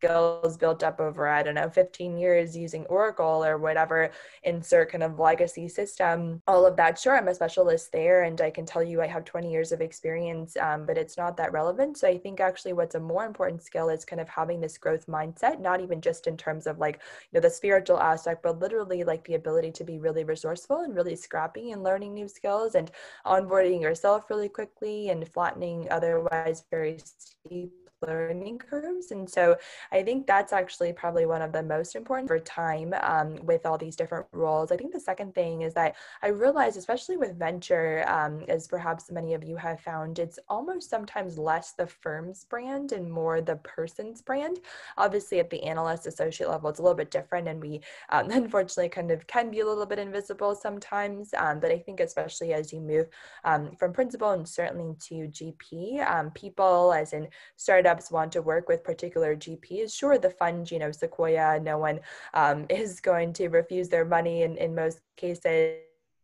built 0.00 0.82
up 0.82 1.00
over, 1.00 1.28
I 1.28 1.42
don't 1.42 1.54
know, 1.54 1.70
15 1.70 2.16
years 2.16 2.56
using 2.56 2.84
Oracle 2.86 3.44
or 3.44 3.58
whatever, 3.58 4.10
insert 4.42 4.92
kind 4.92 5.02
of 5.02 5.18
legacy 5.18 5.68
system, 5.68 6.42
all 6.46 6.66
of 6.66 6.76
that. 6.76 6.98
Sure, 6.98 7.16
I'm 7.16 7.28
a 7.28 7.34
specialist 7.34 7.92
there 7.92 8.22
and 8.22 8.40
I 8.40 8.50
can 8.50 8.66
tell 8.66 8.82
you 8.82 9.02
I 9.02 9.06
have 9.06 9.24
20 9.24 9.50
years 9.50 9.72
of 9.72 9.80
experience, 9.80 10.56
um, 10.56 10.86
but 10.86 10.98
it's 10.98 11.16
not 11.16 11.36
that 11.36 11.52
relevant. 11.52 11.98
So 11.98 12.08
I 12.08 12.18
think 12.18 12.40
actually 12.40 12.72
what's 12.72 12.94
a 12.94 13.00
more 13.00 13.26
important 13.26 13.62
skill 13.62 13.88
is 13.88 14.04
kind 14.04 14.20
of 14.20 14.28
having 14.28 14.60
this 14.60 14.78
growth 14.78 15.06
mindset, 15.06 15.60
not 15.60 15.80
even 15.80 16.00
just 16.00 16.26
in 16.26 16.36
terms 16.36 16.66
of 16.66 16.78
like, 16.78 17.00
you 17.30 17.38
know, 17.38 17.40
the 17.40 17.50
spiritual 17.50 18.00
aspect, 18.00 18.42
but 18.42 18.58
literally 18.60 19.04
like 19.04 19.24
the 19.24 19.34
ability 19.34 19.72
to 19.72 19.84
be 19.84 19.98
really 19.98 20.24
resourceful 20.24 20.80
and 20.80 20.94
really 20.94 21.16
scrappy 21.16 21.72
and 21.72 21.82
learning 21.82 22.14
new 22.14 22.28
skills 22.28 22.74
and 22.74 22.90
onboarding 23.26 23.80
yourself 23.80 24.30
really 24.30 24.48
quickly 24.48 25.10
and 25.10 25.28
flattening 25.28 25.86
otherwise 25.90 26.64
very 26.70 26.98
steep 27.04 27.89
learning 28.02 28.58
curves. 28.58 29.10
And 29.10 29.28
so 29.28 29.56
I 29.92 30.02
think 30.02 30.26
that's 30.26 30.52
actually 30.52 30.92
probably 30.92 31.26
one 31.26 31.42
of 31.42 31.52
the 31.52 31.62
most 31.62 31.96
important 31.96 32.28
for 32.28 32.38
time 32.38 32.94
um, 33.02 33.36
with 33.44 33.66
all 33.66 33.78
these 33.78 33.96
different 33.96 34.26
roles. 34.32 34.72
I 34.72 34.76
think 34.76 34.92
the 34.92 35.00
second 35.00 35.34
thing 35.34 35.62
is 35.62 35.74
that 35.74 35.96
I 36.22 36.28
realize, 36.28 36.76
especially 36.76 37.16
with 37.16 37.38
venture, 37.38 38.04
um, 38.08 38.44
as 38.48 38.66
perhaps 38.66 39.10
many 39.10 39.34
of 39.34 39.44
you 39.44 39.56
have 39.56 39.80
found, 39.80 40.18
it's 40.18 40.38
almost 40.48 40.88
sometimes 40.88 41.38
less 41.38 41.72
the 41.72 41.86
firm's 41.86 42.44
brand 42.44 42.92
and 42.92 43.10
more 43.10 43.40
the 43.40 43.56
person's 43.56 44.22
brand. 44.22 44.60
Obviously, 44.96 45.40
at 45.40 45.50
the 45.50 45.62
analyst 45.62 46.06
associate 46.06 46.48
level, 46.48 46.70
it's 46.70 46.78
a 46.78 46.82
little 46.82 46.96
bit 46.96 47.10
different, 47.10 47.48
and 47.48 47.60
we 47.60 47.80
um, 48.10 48.30
unfortunately 48.30 48.88
kind 48.88 49.10
of 49.10 49.26
can 49.26 49.50
be 49.50 49.60
a 49.60 49.66
little 49.66 49.86
bit 49.86 49.98
invisible 49.98 50.54
sometimes. 50.54 51.34
Um, 51.36 51.60
but 51.60 51.70
I 51.70 51.78
think, 51.78 52.00
especially 52.00 52.52
as 52.52 52.72
you 52.72 52.80
move 52.80 53.08
um, 53.44 53.76
from 53.76 53.92
principal 53.92 54.30
and 54.30 54.48
certainly 54.48 54.94
to 55.08 55.14
GP, 55.28 56.08
um, 56.08 56.30
people, 56.30 56.92
as 56.92 57.12
in 57.12 57.28
startup 57.56 57.89
startups 57.90 58.10
want 58.10 58.30
to 58.30 58.40
work 58.40 58.68
with 58.68 58.84
particular 58.84 59.34
GPs, 59.34 59.92
sure, 59.92 60.16
the 60.16 60.30
fund, 60.30 60.70
you 60.70 60.78
know, 60.78 60.92
Sequoia, 60.92 61.58
no 61.60 61.76
one 61.78 61.98
um, 62.34 62.66
is 62.70 63.00
going 63.00 63.32
to 63.34 63.48
refuse 63.48 63.88
their 63.88 64.04
money 64.04 64.42
in, 64.42 64.56
in 64.58 64.74
most 64.74 65.00
cases 65.16 65.74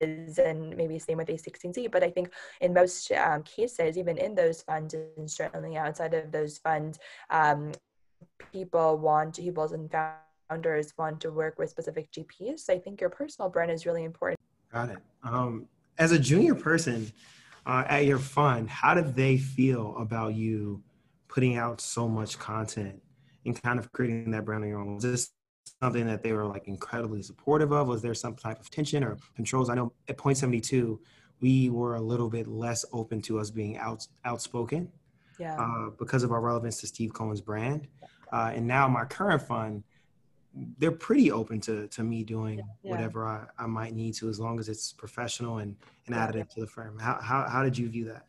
and 0.00 0.76
maybe 0.76 0.98
same 0.98 1.18
with 1.18 1.28
A16Z. 1.28 1.90
But 1.90 2.04
I 2.04 2.10
think 2.10 2.30
in 2.60 2.72
most 2.72 3.10
um, 3.12 3.42
cases, 3.42 3.98
even 3.98 4.16
in 4.18 4.34
those 4.34 4.62
funds 4.62 4.94
and 4.94 5.28
certainly 5.28 5.76
outside 5.76 6.14
of 6.14 6.30
those 6.30 6.58
funds, 6.58 6.98
um, 7.30 7.72
people 8.52 8.98
want 8.98 9.36
people 9.36 9.64
and 9.72 9.90
founders 10.48 10.92
want 10.96 11.20
to 11.20 11.30
work 11.32 11.58
with 11.58 11.70
specific 11.70 12.12
GPs. 12.12 12.60
So 12.60 12.74
I 12.74 12.78
think 12.78 13.00
your 13.00 13.10
personal 13.10 13.48
brand 13.50 13.72
is 13.72 13.86
really 13.86 14.04
important. 14.04 14.38
Got 14.72 14.90
it. 14.90 14.98
Um, 15.24 15.66
as 15.98 16.12
a 16.12 16.18
junior 16.18 16.54
person 16.54 17.10
uh, 17.64 17.84
at 17.88 18.04
your 18.04 18.18
fund, 18.18 18.70
how 18.70 18.94
did 18.94 19.16
they 19.16 19.38
feel 19.38 19.96
about 19.96 20.34
you 20.34 20.82
putting 21.36 21.58
out 21.58 21.82
so 21.82 22.08
much 22.08 22.38
content 22.38 22.98
and 23.44 23.62
kind 23.62 23.78
of 23.78 23.92
creating 23.92 24.30
that 24.30 24.42
brand 24.46 24.64
on 24.64 24.70
your 24.70 24.80
own? 24.80 24.94
Was 24.94 25.04
this 25.04 25.32
something 25.82 26.06
that 26.06 26.22
they 26.22 26.32
were 26.32 26.46
like 26.46 26.66
incredibly 26.66 27.20
supportive 27.20 27.72
of? 27.72 27.88
Was 27.88 28.00
there 28.00 28.14
some 28.14 28.34
type 28.36 28.58
of 28.58 28.70
tension 28.70 29.04
or 29.04 29.18
controls? 29.34 29.68
I 29.68 29.74
know 29.74 29.92
at 30.08 30.16
Point 30.16 30.38
72, 30.38 30.98
we 31.42 31.68
were 31.68 31.96
a 31.96 32.00
little 32.00 32.30
bit 32.30 32.46
less 32.46 32.86
open 32.90 33.20
to 33.20 33.38
us 33.38 33.50
being 33.50 33.76
out, 33.76 34.06
outspoken 34.24 34.90
yeah. 35.38 35.60
uh, 35.60 35.90
because 35.98 36.22
of 36.22 36.32
our 36.32 36.40
relevance 36.40 36.80
to 36.80 36.86
Steve 36.86 37.12
Cohen's 37.12 37.42
brand. 37.42 37.86
Uh, 38.32 38.52
and 38.54 38.66
now 38.66 38.88
my 38.88 39.04
current 39.04 39.42
fund, 39.42 39.84
they're 40.78 40.90
pretty 40.90 41.30
open 41.30 41.60
to, 41.60 41.86
to 41.88 42.02
me 42.02 42.24
doing 42.24 42.60
yeah. 42.82 42.90
whatever 42.90 43.26
I, 43.26 43.44
I 43.58 43.66
might 43.66 43.94
need 43.94 44.14
to 44.14 44.30
as 44.30 44.40
long 44.40 44.58
as 44.58 44.70
it's 44.70 44.90
professional 44.94 45.58
and, 45.58 45.76
and 46.06 46.16
yeah. 46.16 46.26
additive 46.26 46.48
to 46.54 46.60
the 46.62 46.66
firm. 46.66 46.98
How, 46.98 47.18
how, 47.20 47.46
how 47.46 47.62
did 47.62 47.76
you 47.76 47.90
view 47.90 48.06
that? 48.06 48.24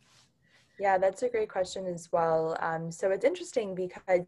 Yeah, 0.80 0.96
that's 0.96 1.24
a 1.24 1.28
great 1.28 1.48
question 1.48 1.86
as 1.86 2.08
well. 2.12 2.56
Um, 2.60 2.92
so 2.92 3.10
it's 3.10 3.24
interesting 3.24 3.74
because, 3.74 4.26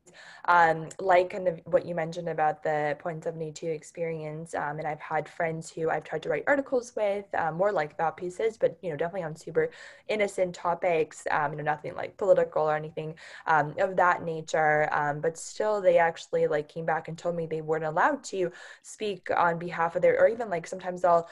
um, 0.49 0.89
like 0.99 1.31
kind 1.31 1.47
of 1.47 1.61
what 1.67 1.87
you 1.87 1.95
mentioned 1.95 2.29
about 2.29 2.65
the 2.65 2.97
Point 2.99 3.23
72 3.23 3.69
experience, 3.69 4.53
um, 4.57 4.79
and 4.79 4.87
I've 4.87 4.99
had 4.99 5.29
friends 5.29 5.71
who 5.71 5.91
I've 5.91 6.03
tried 6.03 6.25
to 6.25 6.29
write 6.29 6.43
articles 6.49 6.93
with, 6.97 7.25
um, 7.37 7.55
more 7.55 7.71
like 7.71 7.97
thought 7.97 8.17
pieces, 8.17 8.59
but 8.59 8.77
you 8.83 8.91
know, 8.91 8.97
definitely 8.97 9.23
on 9.27 9.37
super 9.37 9.71
innocent 10.09 10.53
topics, 10.53 11.25
um, 11.31 11.53
you 11.53 11.59
know, 11.59 11.63
nothing 11.65 11.95
like 11.95 12.17
political 12.17 12.69
or 12.69 12.75
anything 12.75 13.15
um, 13.47 13.73
of 13.79 13.95
that 13.97 14.25
nature. 14.25 14.89
but 15.23 15.39
still, 15.39 15.81
they 15.81 15.99
actually 15.99 16.49
like 16.49 16.69
came 16.69 16.85
back 16.85 17.07
and 17.07 17.17
told 17.17 17.37
me 17.37 17.47
they 17.47 17.61
weren't 17.61 17.85
allowed 17.85 18.25
to 18.25 18.51
speak 18.83 19.29
on 19.37 19.57
behalf 19.59 19.95
of 19.95 20.03
their, 20.03 20.19
or 20.19 20.27
even 20.29 20.51
like 20.51 20.67
sometimes 20.67 21.05
I'll, 21.05 21.29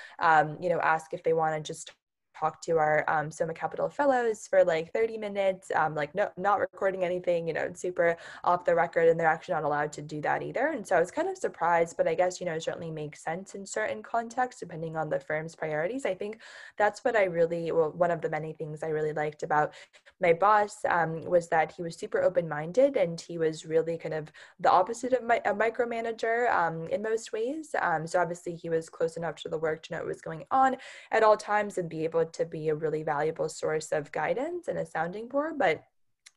you 0.60 0.68
know, 0.68 0.78
ask 0.80 1.12
if 1.12 1.24
they 1.24 1.32
want 1.32 1.56
to 1.56 1.60
just 1.72 1.92
talk 2.38 2.60
to 2.62 2.78
our 2.78 3.04
um, 3.08 3.30
Soma 3.30 3.54
Capital 3.54 3.88
fellows 3.88 4.46
for 4.46 4.64
like 4.64 4.92
30 4.92 5.18
minutes, 5.18 5.70
um, 5.74 5.94
like 5.94 6.14
no, 6.14 6.30
not 6.36 6.60
recording 6.60 7.04
anything, 7.04 7.48
you 7.48 7.54
know, 7.54 7.70
super 7.74 8.16
off 8.44 8.64
the 8.64 8.74
record, 8.74 9.08
and 9.08 9.18
they're 9.18 9.26
actually 9.26 9.54
not 9.54 9.64
allowed 9.64 9.92
to 9.92 10.02
do 10.02 10.20
that 10.20 10.42
either. 10.42 10.68
And 10.68 10.86
so 10.86 10.96
I 10.96 11.00
was 11.00 11.10
kind 11.10 11.28
of 11.28 11.36
surprised, 11.36 11.96
but 11.96 12.08
I 12.08 12.14
guess, 12.14 12.40
you 12.40 12.46
know, 12.46 12.54
it 12.54 12.62
certainly 12.62 12.90
makes 12.90 13.22
sense 13.22 13.54
in 13.54 13.66
certain 13.66 14.02
contexts, 14.02 14.60
depending 14.60 14.96
on 14.96 15.08
the 15.08 15.20
firm's 15.20 15.54
priorities. 15.54 16.06
I 16.06 16.14
think 16.14 16.40
that's 16.76 17.04
what 17.04 17.16
I 17.16 17.24
really, 17.24 17.72
well, 17.72 17.90
one 17.90 18.10
of 18.10 18.20
the 18.20 18.30
many 18.30 18.52
things 18.52 18.82
I 18.82 18.88
really 18.88 19.12
liked 19.12 19.42
about 19.42 19.72
my 20.20 20.32
boss 20.32 20.84
um, 20.88 21.22
was 21.22 21.48
that 21.48 21.72
he 21.72 21.82
was 21.82 21.96
super 21.96 22.22
open-minded 22.22 22.96
and 22.96 23.20
he 23.20 23.38
was 23.38 23.64
really 23.64 23.96
kind 23.96 24.14
of 24.14 24.32
the 24.58 24.70
opposite 24.70 25.12
of 25.12 25.22
my, 25.22 25.40
a 25.44 25.54
micromanager 25.54 26.52
um, 26.52 26.88
in 26.88 27.02
most 27.02 27.32
ways. 27.32 27.74
Um, 27.80 28.06
so 28.06 28.20
obviously 28.20 28.54
he 28.54 28.68
was 28.68 28.88
close 28.88 29.16
enough 29.16 29.36
to 29.42 29.48
the 29.48 29.58
work 29.58 29.82
to 29.84 29.92
know 29.92 29.98
what 29.98 30.08
was 30.08 30.20
going 30.20 30.44
on 30.50 30.76
at 31.12 31.22
all 31.22 31.36
times 31.36 31.78
and 31.78 31.88
be 31.88 32.04
able 32.04 32.24
to 32.34 32.44
be 32.44 32.68
a 32.68 32.74
really 32.74 33.02
valuable 33.02 33.48
source 33.48 33.92
of 33.92 34.12
guidance 34.12 34.68
and 34.68 34.78
a 34.78 34.86
sounding 34.86 35.28
board. 35.28 35.58
But 35.58 35.84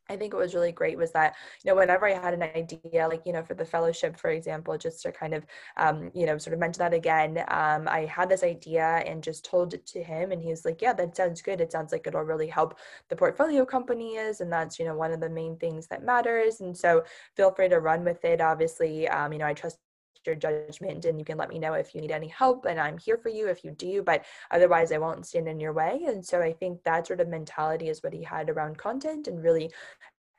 I 0.09 0.17
think 0.17 0.33
what 0.33 0.41
was 0.41 0.53
really 0.53 0.73
great 0.73 0.97
was 0.97 1.11
that, 1.13 1.35
you 1.63 1.71
know, 1.71 1.75
whenever 1.75 2.05
I 2.05 2.13
had 2.13 2.33
an 2.33 2.43
idea, 2.43 3.07
like, 3.07 3.21
you 3.25 3.31
know, 3.31 3.43
for 3.43 3.53
the 3.53 3.63
fellowship, 3.63 4.17
for 4.17 4.29
example, 4.29 4.77
just 4.77 5.01
to 5.03 5.11
kind 5.11 5.33
of, 5.33 5.45
um, 5.77 6.11
you 6.13 6.25
know, 6.25 6.37
sort 6.37 6.53
of 6.53 6.59
mention 6.59 6.79
that 6.79 6.93
again, 6.93 7.37
um, 7.47 7.87
I 7.87 8.05
had 8.05 8.27
this 8.27 8.43
idea 8.43 8.83
and 8.83 9.23
just 9.23 9.45
told 9.45 9.73
it 9.73 9.85
to 9.87 10.03
him. 10.03 10.31
And 10.31 10.41
he 10.41 10.49
was 10.49 10.65
like, 10.65 10.81
yeah, 10.81 10.93
that 10.93 11.15
sounds 11.15 11.41
good. 11.41 11.61
It 11.61 11.71
sounds 11.71 11.93
like 11.93 12.07
it'll 12.07 12.23
really 12.23 12.47
help 12.47 12.77
the 13.07 13.15
portfolio 13.15 13.63
companies. 13.63 14.41
And 14.41 14.51
that's, 14.51 14.79
you 14.79 14.85
know, 14.85 14.95
one 14.95 15.13
of 15.13 15.21
the 15.21 15.29
main 15.29 15.55
things 15.57 15.87
that 15.87 16.03
matters. 16.03 16.59
And 16.59 16.75
so 16.77 17.03
feel 17.37 17.53
free 17.53 17.69
to 17.69 17.79
run 17.79 18.03
with 18.03 18.25
it. 18.25 18.41
Obviously, 18.41 19.07
um, 19.07 19.31
you 19.31 19.39
know, 19.39 19.47
I 19.47 19.53
trust 19.53 19.77
your 20.25 20.35
judgment 20.35 21.05
and 21.05 21.17
you 21.17 21.25
can 21.25 21.37
let 21.37 21.49
me 21.49 21.57
know 21.57 21.73
if 21.73 21.95
you 21.95 22.01
need 22.01 22.11
any 22.11 22.27
help 22.27 22.65
and 22.65 22.79
I'm 22.79 22.97
here 22.97 23.17
for 23.17 23.29
you 23.29 23.47
if 23.47 23.63
you 23.63 23.71
do 23.71 24.03
but 24.03 24.23
otherwise 24.51 24.91
I 24.91 24.97
won't 24.97 25.25
stand 25.25 25.47
in 25.47 25.59
your 25.59 25.73
way. 25.73 26.01
And 26.07 26.23
so 26.23 26.41
I 26.41 26.53
think 26.53 26.83
that 26.83 27.07
sort 27.07 27.21
of 27.21 27.27
mentality 27.27 27.89
is 27.89 28.03
what 28.03 28.13
he 28.13 28.23
had 28.23 28.49
around 28.49 28.77
content 28.77 29.27
and 29.27 29.43
really 29.43 29.71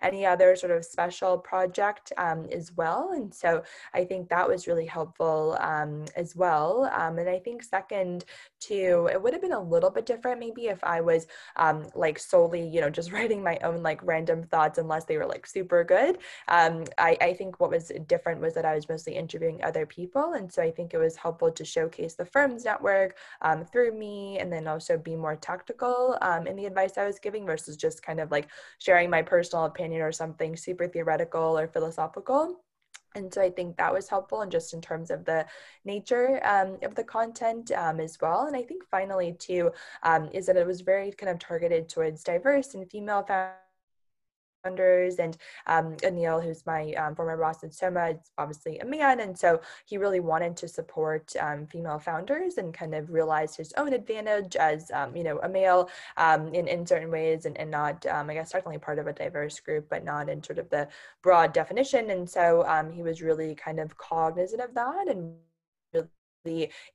any 0.02 0.26
other 0.26 0.56
sort 0.56 0.72
of 0.72 0.84
special 0.84 1.38
project 1.38 2.12
um, 2.18 2.46
as 2.52 2.72
well. 2.72 3.12
And 3.14 3.32
so 3.32 3.62
I 3.94 4.04
think 4.04 4.28
that 4.28 4.48
was 4.48 4.66
really 4.66 4.86
helpful 4.86 5.56
um, 5.60 6.04
as 6.16 6.36
well. 6.36 6.90
Um, 6.92 7.18
and 7.18 7.28
I 7.28 7.38
think 7.38 7.62
second 7.62 8.24
to, 8.62 9.08
it 9.12 9.22
would 9.22 9.32
have 9.32 9.42
been 9.42 9.52
a 9.52 9.62
little 9.62 9.90
bit 9.90 10.06
different 10.06 10.40
maybe 10.40 10.66
if 10.66 10.82
I 10.84 11.00
was 11.00 11.26
um, 11.56 11.86
like 11.94 12.18
solely, 12.18 12.66
you 12.66 12.80
know, 12.80 12.90
just 12.90 13.12
writing 13.16 13.42
my 13.42 13.58
own 13.62 13.82
like 13.82 14.00
random 14.02 14.42
thoughts 14.42 14.78
unless 14.78 15.04
they 15.04 15.16
were 15.16 15.26
like 15.26 15.46
super 15.46 15.84
good. 15.84 16.18
Um, 16.48 16.84
I, 16.98 17.16
I 17.20 17.32
think 17.34 17.60
what 17.60 17.70
was 17.70 17.92
different 18.06 18.40
was 18.40 18.54
that 18.54 18.64
I 18.64 18.74
was 18.74 18.88
mostly 18.88 19.14
interviewing 19.14 19.62
other 19.62 19.86
people. 19.86 20.34
And 20.34 20.52
so 20.52 20.62
I 20.62 20.70
think 20.70 20.94
it 20.94 20.98
was 20.98 21.16
helpful 21.16 21.50
to 21.52 21.64
showcase 21.64 22.14
the 22.14 22.26
firm's 22.26 22.64
network 22.64 23.16
um, 23.40 23.64
through 23.64 23.92
me 23.92 24.38
and 24.38 24.52
then 24.52 24.66
also 24.66 24.98
be 24.98 25.16
more 25.16 25.36
tactical 25.36 26.18
in 26.46 26.56
the 26.56 26.66
advice 26.66 26.98
I 26.98 27.06
was 27.06 27.18
giving 27.18 27.46
versus 27.46 27.76
just 27.76 28.02
kind 28.02 28.20
of 28.20 28.30
like 28.30 28.48
sharing 28.78 29.10
my 29.10 29.22
personal 29.22 29.64
opinion 29.64 29.91
opinion 29.92 30.06
or 30.06 30.12
something 30.12 30.56
super 30.56 30.88
theoretical 30.88 31.58
or 31.58 31.68
philosophical. 31.68 32.64
And 33.14 33.32
so 33.32 33.42
I 33.42 33.50
think 33.50 33.76
that 33.76 33.92
was 33.92 34.08
helpful, 34.08 34.40
and 34.40 34.50
just 34.50 34.72
in 34.72 34.80
terms 34.80 35.10
of 35.10 35.26
the 35.26 35.44
nature 35.84 36.40
um, 36.46 36.78
of 36.82 36.94
the 36.94 37.04
content 37.04 37.70
um, 37.72 38.00
as 38.00 38.16
well. 38.22 38.46
And 38.46 38.56
I 38.56 38.62
think 38.62 38.84
finally, 38.90 39.36
too, 39.38 39.70
um, 40.02 40.30
is 40.32 40.46
that 40.46 40.56
it 40.56 40.66
was 40.66 40.80
very 40.80 41.12
kind 41.12 41.28
of 41.30 41.38
targeted 41.38 41.90
towards 41.90 42.24
diverse 42.24 42.74
and 42.74 42.90
female 42.90 43.22
founders 44.62 45.16
and 45.16 45.36
um, 45.66 45.96
Anil, 45.98 46.42
who's 46.42 46.64
my 46.66 46.92
um, 46.94 47.14
former 47.14 47.36
boss 47.36 47.62
at 47.64 47.74
Soma, 47.74 48.10
is 48.10 48.30
obviously 48.38 48.78
a 48.78 48.84
man. 48.84 49.20
And 49.20 49.38
so 49.38 49.60
he 49.86 49.98
really 49.98 50.20
wanted 50.20 50.56
to 50.58 50.68
support 50.68 51.34
um, 51.40 51.66
female 51.66 51.98
founders 51.98 52.58
and 52.58 52.72
kind 52.72 52.94
of 52.94 53.10
realized 53.10 53.56
his 53.56 53.72
own 53.76 53.92
advantage 53.92 54.56
as, 54.56 54.90
um, 54.92 55.16
you 55.16 55.24
know, 55.24 55.38
a 55.42 55.48
male 55.48 55.88
um, 56.16 56.48
in, 56.54 56.68
in 56.68 56.86
certain 56.86 57.10
ways 57.10 57.46
and, 57.46 57.56
and 57.58 57.70
not, 57.70 58.04
um, 58.06 58.30
I 58.30 58.34
guess, 58.34 58.50
certainly 58.50 58.78
part 58.78 58.98
of 58.98 59.06
a 59.06 59.12
diverse 59.12 59.58
group, 59.60 59.88
but 59.88 60.04
not 60.04 60.28
in 60.28 60.42
sort 60.42 60.58
of 60.58 60.70
the 60.70 60.88
broad 61.22 61.52
definition. 61.52 62.10
And 62.10 62.28
so 62.28 62.64
he 62.94 63.02
was 63.02 63.22
really 63.22 63.54
kind 63.54 63.78
of 63.80 63.96
cognizant 63.96 64.62
of 64.62 64.74
that 64.74 65.08
and 65.08 65.34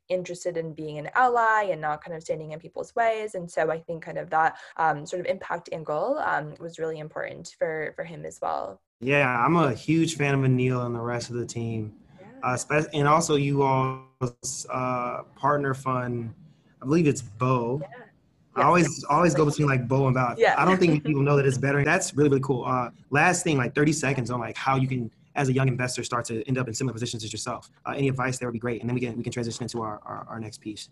interested 0.09 0.57
in 0.57 0.73
being 0.73 0.97
an 0.97 1.09
ally 1.15 1.69
and 1.71 1.81
not 1.81 2.03
kind 2.03 2.15
of 2.15 2.23
standing 2.23 2.51
in 2.51 2.59
people's 2.59 2.95
ways. 2.95 3.35
And 3.35 3.49
so 3.49 3.69
I 3.71 3.79
think 3.79 4.03
kind 4.03 4.17
of 4.17 4.29
that 4.29 4.57
um, 4.77 5.05
sort 5.05 5.19
of 5.21 5.25
impact 5.25 5.69
angle 5.71 6.19
um, 6.19 6.53
was 6.59 6.79
really 6.79 6.99
important 6.99 7.55
for 7.57 7.93
for 7.95 8.03
him 8.03 8.25
as 8.25 8.39
well. 8.41 8.81
Yeah, 8.99 9.27
I'm 9.27 9.55
a 9.55 9.73
huge 9.73 10.15
fan 10.15 10.33
of 10.33 10.41
Anil 10.41 10.85
and 10.85 10.95
the 10.95 10.99
rest 10.99 11.29
of 11.29 11.35
the 11.35 11.45
team, 11.45 11.93
yeah. 12.19 12.55
uh, 12.71 12.83
and 12.93 13.07
also 13.07 13.35
you 13.35 13.61
all's 13.61 14.65
uh, 14.71 15.21
partner 15.35 15.73
fund. 15.73 16.33
I 16.81 16.85
believe 16.85 17.07
it's 17.07 17.21
Bo. 17.21 17.79
Yeah. 17.81 18.03
I 18.55 18.63
always 18.63 19.03
always 19.03 19.35
go 19.35 19.45
between 19.45 19.67
like 19.67 19.87
Bo 19.87 20.07
and 20.07 20.15
Val. 20.15 20.33
Yeah. 20.35 20.55
I 20.57 20.65
don't 20.65 20.79
think 20.79 21.03
people 21.05 21.21
know 21.21 21.37
that 21.37 21.45
it's 21.45 21.59
better. 21.59 21.83
That's 21.83 22.15
really 22.15 22.29
really 22.29 22.41
cool. 22.41 22.65
Uh, 22.65 22.89
last 23.11 23.43
thing, 23.43 23.57
like 23.57 23.75
30 23.75 23.93
seconds 23.93 24.31
on 24.31 24.39
like 24.39 24.57
how 24.57 24.77
you 24.77 24.87
can 24.87 25.11
as 25.37 25.47
a 25.49 25.53
young 25.53 25.67
investor 25.67 26.03
start 26.03 26.25
to 26.25 26.45
end 26.47 26.57
up 26.57 26.67
in 26.67 26.73
similar 26.73 26.93
positions 26.93 27.23
as 27.23 27.31
yourself. 27.31 27.69
Uh, 27.85 27.91
any 27.91 28.09
advice 28.09 28.37
there 28.39 28.47
would 28.49 28.53
be 28.53 28.59
great, 28.59 28.81
and 28.81 28.89
then 28.89 28.95
we 28.95 29.01
can 29.01 29.15
we 29.15 29.23
can 29.23 29.31
transition 29.31 29.63
into 29.63 29.81
our, 29.81 30.01
our, 30.03 30.25
our 30.29 30.39
next 30.39 30.59
piece. 30.59 30.89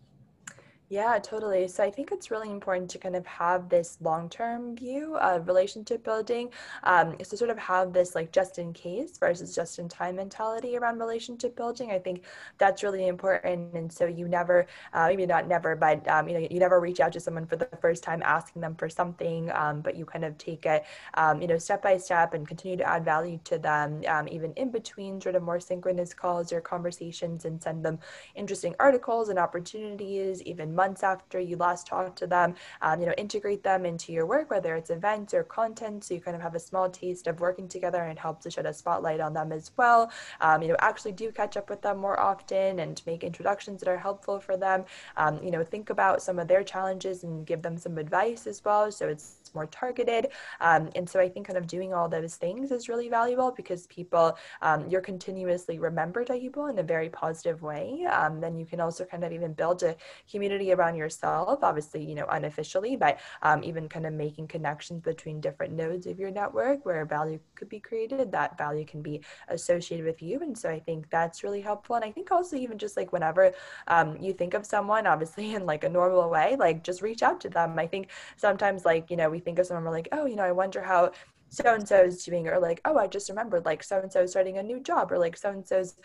Yeah, 0.96 1.20
totally. 1.20 1.68
So 1.68 1.84
I 1.84 1.92
think 1.92 2.12
it's 2.14 2.32
really 2.32 2.50
important 2.50 2.90
to 2.92 2.98
kind 2.98 3.18
of 3.18 3.25
have 3.25 3.68
this 3.68 3.98
long-term 4.00 4.78
view 4.78 5.18
of 5.18 5.46
relationship 5.46 6.06
building. 6.06 6.50
Um, 6.84 7.16
so 7.22 7.36
sort 7.36 7.50
of 7.50 7.58
have 7.58 7.92
this 7.92 8.16
like 8.16 8.32
just 8.32 8.60
in 8.60 8.72
case 8.72 9.18
versus 9.18 9.54
just 9.54 9.78
in 9.78 9.90
time 9.90 10.16
mentality 10.16 10.78
around 10.78 11.00
relationship 11.00 11.54
building. 11.58 11.92
I 11.92 12.00
think 12.00 12.24
that's 12.60 12.82
really 12.82 13.08
important. 13.08 13.74
And 13.74 13.92
so 13.92 14.06
you 14.06 14.30
never, 14.30 14.68
uh, 14.94 15.08
maybe 15.08 15.25
not 15.25 15.50
never, 15.50 15.75
but 15.75 16.08
um, 16.08 16.30
you 16.30 16.34
know, 16.40 16.48
you 16.50 16.60
never 16.60 16.80
reach 16.80 17.02
out 17.02 17.12
to 17.14 17.20
someone 17.20 17.46
for 17.46 17.58
the 17.58 17.68
first 17.82 18.02
time 18.02 18.22
asking 18.24 18.62
them 18.62 18.75
for 18.75 18.88
something, 18.88 19.52
um, 19.52 19.82
but 19.82 19.98
you 19.98 20.06
kind 20.06 20.24
of 20.24 20.38
take 20.38 20.66
it, 20.66 20.86
um, 21.16 21.42
you 21.42 21.48
know, 21.48 21.58
step 21.58 21.82
by 21.82 21.98
step 21.98 22.34
and 22.34 22.48
continue 22.48 22.78
to 22.78 22.88
add 22.88 23.04
value 23.04 23.38
to 23.44 23.58
them, 23.58 24.02
um, 24.08 24.30
even 24.30 24.54
in 24.54 24.70
between 24.72 25.20
sort 25.20 25.36
of 25.36 25.44
more 25.44 25.60
synchronous 25.60 26.14
calls 26.14 26.54
or 26.54 26.62
conversations, 26.62 27.44
and 27.44 27.62
send 27.62 27.84
them 27.84 28.00
interesting 28.36 28.74
articles 28.80 29.30
and 29.30 29.40
opportunities, 29.40 30.42
even 30.44 30.74
months 30.86 31.04
after 31.04 31.39
you 31.39 31.58
last 31.58 31.88
talked 31.88 32.18
to 32.20 32.27
them. 32.27 32.54
Um, 32.82 33.00
you 33.01 33.08
know, 33.08 33.15
integrate 33.18 33.63
them 33.63 33.86
into 33.86 34.12
your 34.12 34.25
work, 34.25 34.51
whether 34.51 34.75
it's 34.75 34.92
events 34.92 35.34
or 35.34 35.44
content, 35.44 36.04
so 36.04 36.13
you 36.13 36.22
kind 36.22 36.38
of 36.38 36.44
have 36.44 36.56
a 36.56 36.60
small 36.60 36.89
taste 36.89 37.25
of 37.27 37.39
working 37.39 37.68
together 37.68 38.04
and 38.04 38.18
help 38.20 38.42
to 38.42 38.51
shed 38.51 38.68
a 38.68 38.74
spotlight 38.74 39.20
on 39.20 39.34
them 39.34 39.51
as 39.51 39.72
well. 39.77 40.12
Um, 40.42 40.62
you 40.62 40.70
know, 40.70 40.75
actually 40.80 41.13
do 41.13 41.32
catch 41.32 41.58
up 41.58 41.70
with 41.72 41.82
them 41.82 41.98
more 41.98 42.20
often 42.20 42.80
and 42.80 43.01
make 43.08 43.24
introductions 43.24 43.82
that 43.82 43.89
are 43.89 43.98
helpful 43.98 44.39
for 44.39 44.56
them. 44.58 44.86
Um, 45.18 45.34
you 45.44 45.51
know, 45.51 45.63
think 45.63 45.89
about 45.89 46.22
some 46.22 46.38
of 46.38 46.48
their 46.48 46.63
challenges 46.63 47.24
and 47.24 47.46
give 47.46 47.62
them 47.62 47.77
some 47.77 47.98
advice 47.98 48.46
as 48.46 48.63
well. 48.63 48.92
So 48.92 49.08
it's 49.08 49.27
more 49.56 49.65
targeted. 49.65 50.27
Um, 50.62 50.89
and 50.96 51.10
so 51.10 51.20
I 51.20 51.27
think 51.30 51.48
kind 51.48 51.58
of 51.58 51.65
doing 51.65 51.94
all 51.94 52.08
those 52.10 52.36
things 52.36 52.72
is 52.72 52.89
really 52.89 53.10
valuable 53.10 53.51
because 53.51 53.88
people, 53.88 54.38
um, 54.62 54.88
you're 54.89 55.01
continuously 55.01 55.80
remembered 55.80 56.27
by 56.27 56.39
people 56.39 56.68
in 56.68 56.77
a 56.80 56.84
very 56.84 57.10
positive 57.10 57.62
way. 57.62 58.06
Um, 58.06 58.39
then 58.39 58.58
you 58.60 58.65
can 58.65 58.80
also 58.80 59.06
kind 59.06 59.24
of 59.24 59.32
even 59.32 59.54
build 59.54 59.82
a 59.84 59.96
community 60.30 60.64
around 60.74 60.95
yourself, 60.95 61.60
obviously, 61.63 62.03
you 62.03 62.15
know, 62.15 62.25
unofficially, 62.29 62.95
but 62.95 63.19
um, 63.41 63.63
even 63.63 63.89
kind 63.89 64.05
of 64.05 64.13
making 64.13 64.48
connections 64.48 65.01
between 65.01 65.41
different 65.41 65.74
nodes 65.74 66.07
of 66.07 66.19
your 66.19 66.31
network 66.31 66.86
where 66.86 67.05
value 67.05 67.39
could 67.55 67.69
be 67.69 67.79
created, 67.79 68.31
that 68.31 68.57
value 68.57 68.86
can 68.86 69.01
be 69.01 69.22
associated 69.50 70.05
with 70.05 70.22
you. 70.22 70.41
And 70.41 70.57
so 70.57 70.69
I 70.69 70.79
think 70.79 71.10
that's 71.10 71.43
really 71.43 71.62
helpful. 71.62 71.95
And 71.95 72.05
I 72.05 72.12
think 72.12 72.31
also 72.31 72.55
even 72.55 72.77
just 72.77 72.98
like 72.98 73.12
whenever 73.13 73.51
um, 73.88 74.17
you 74.17 74.34
think 74.34 74.53
of 74.53 74.65
someone, 74.65 75.07
obviously 75.07 75.55
in 75.55 75.65
like 75.65 75.84
a 75.84 75.89
normal 75.89 76.29
way, 76.29 76.55
like 76.57 76.84
just 76.84 77.01
reach 77.01 77.24
out 77.24 77.39
to 77.41 77.50
them. 77.50 77.77
I 77.79 77.88
think 77.88 78.10
sometimes 78.38 78.86
like, 78.86 79.10
you 79.10 79.17
know, 79.17 79.29
we 79.29 79.39
think 79.39 79.60
of 79.60 79.65
someone, 79.67 79.86
we're 79.86 79.91
like, 79.91 80.10
oh, 80.12 80.25
you 80.25 80.36
know, 80.36 80.43
I 80.43 80.51
wonder 80.51 80.81
how 80.81 81.12
so 81.50 81.74
and 81.74 81.88
so 81.88 82.03
is 82.03 82.24
doing, 82.24 82.48
or 82.48 82.60
like, 82.60 82.81
oh, 82.86 82.98
I 82.98 83.07
just 83.07 83.29
remembered 83.29 83.65
like 83.65 83.84
so 83.84 84.00
and 84.00 84.12
so 84.12 84.25
starting 84.25 84.57
a 84.57 84.63
new 84.63 84.79
job, 84.79 85.12
or 85.12 85.17
like 85.17 85.38
so 85.38 85.51
and 85.51 85.65
so's, 85.65 85.95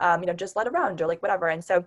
um, 0.00 0.20
you 0.20 0.26
know, 0.26 0.32
just 0.32 0.56
led 0.56 0.68
around, 0.68 1.00
or 1.00 1.06
like 1.06 1.22
whatever. 1.22 1.48
And 1.48 1.64
so 1.64 1.84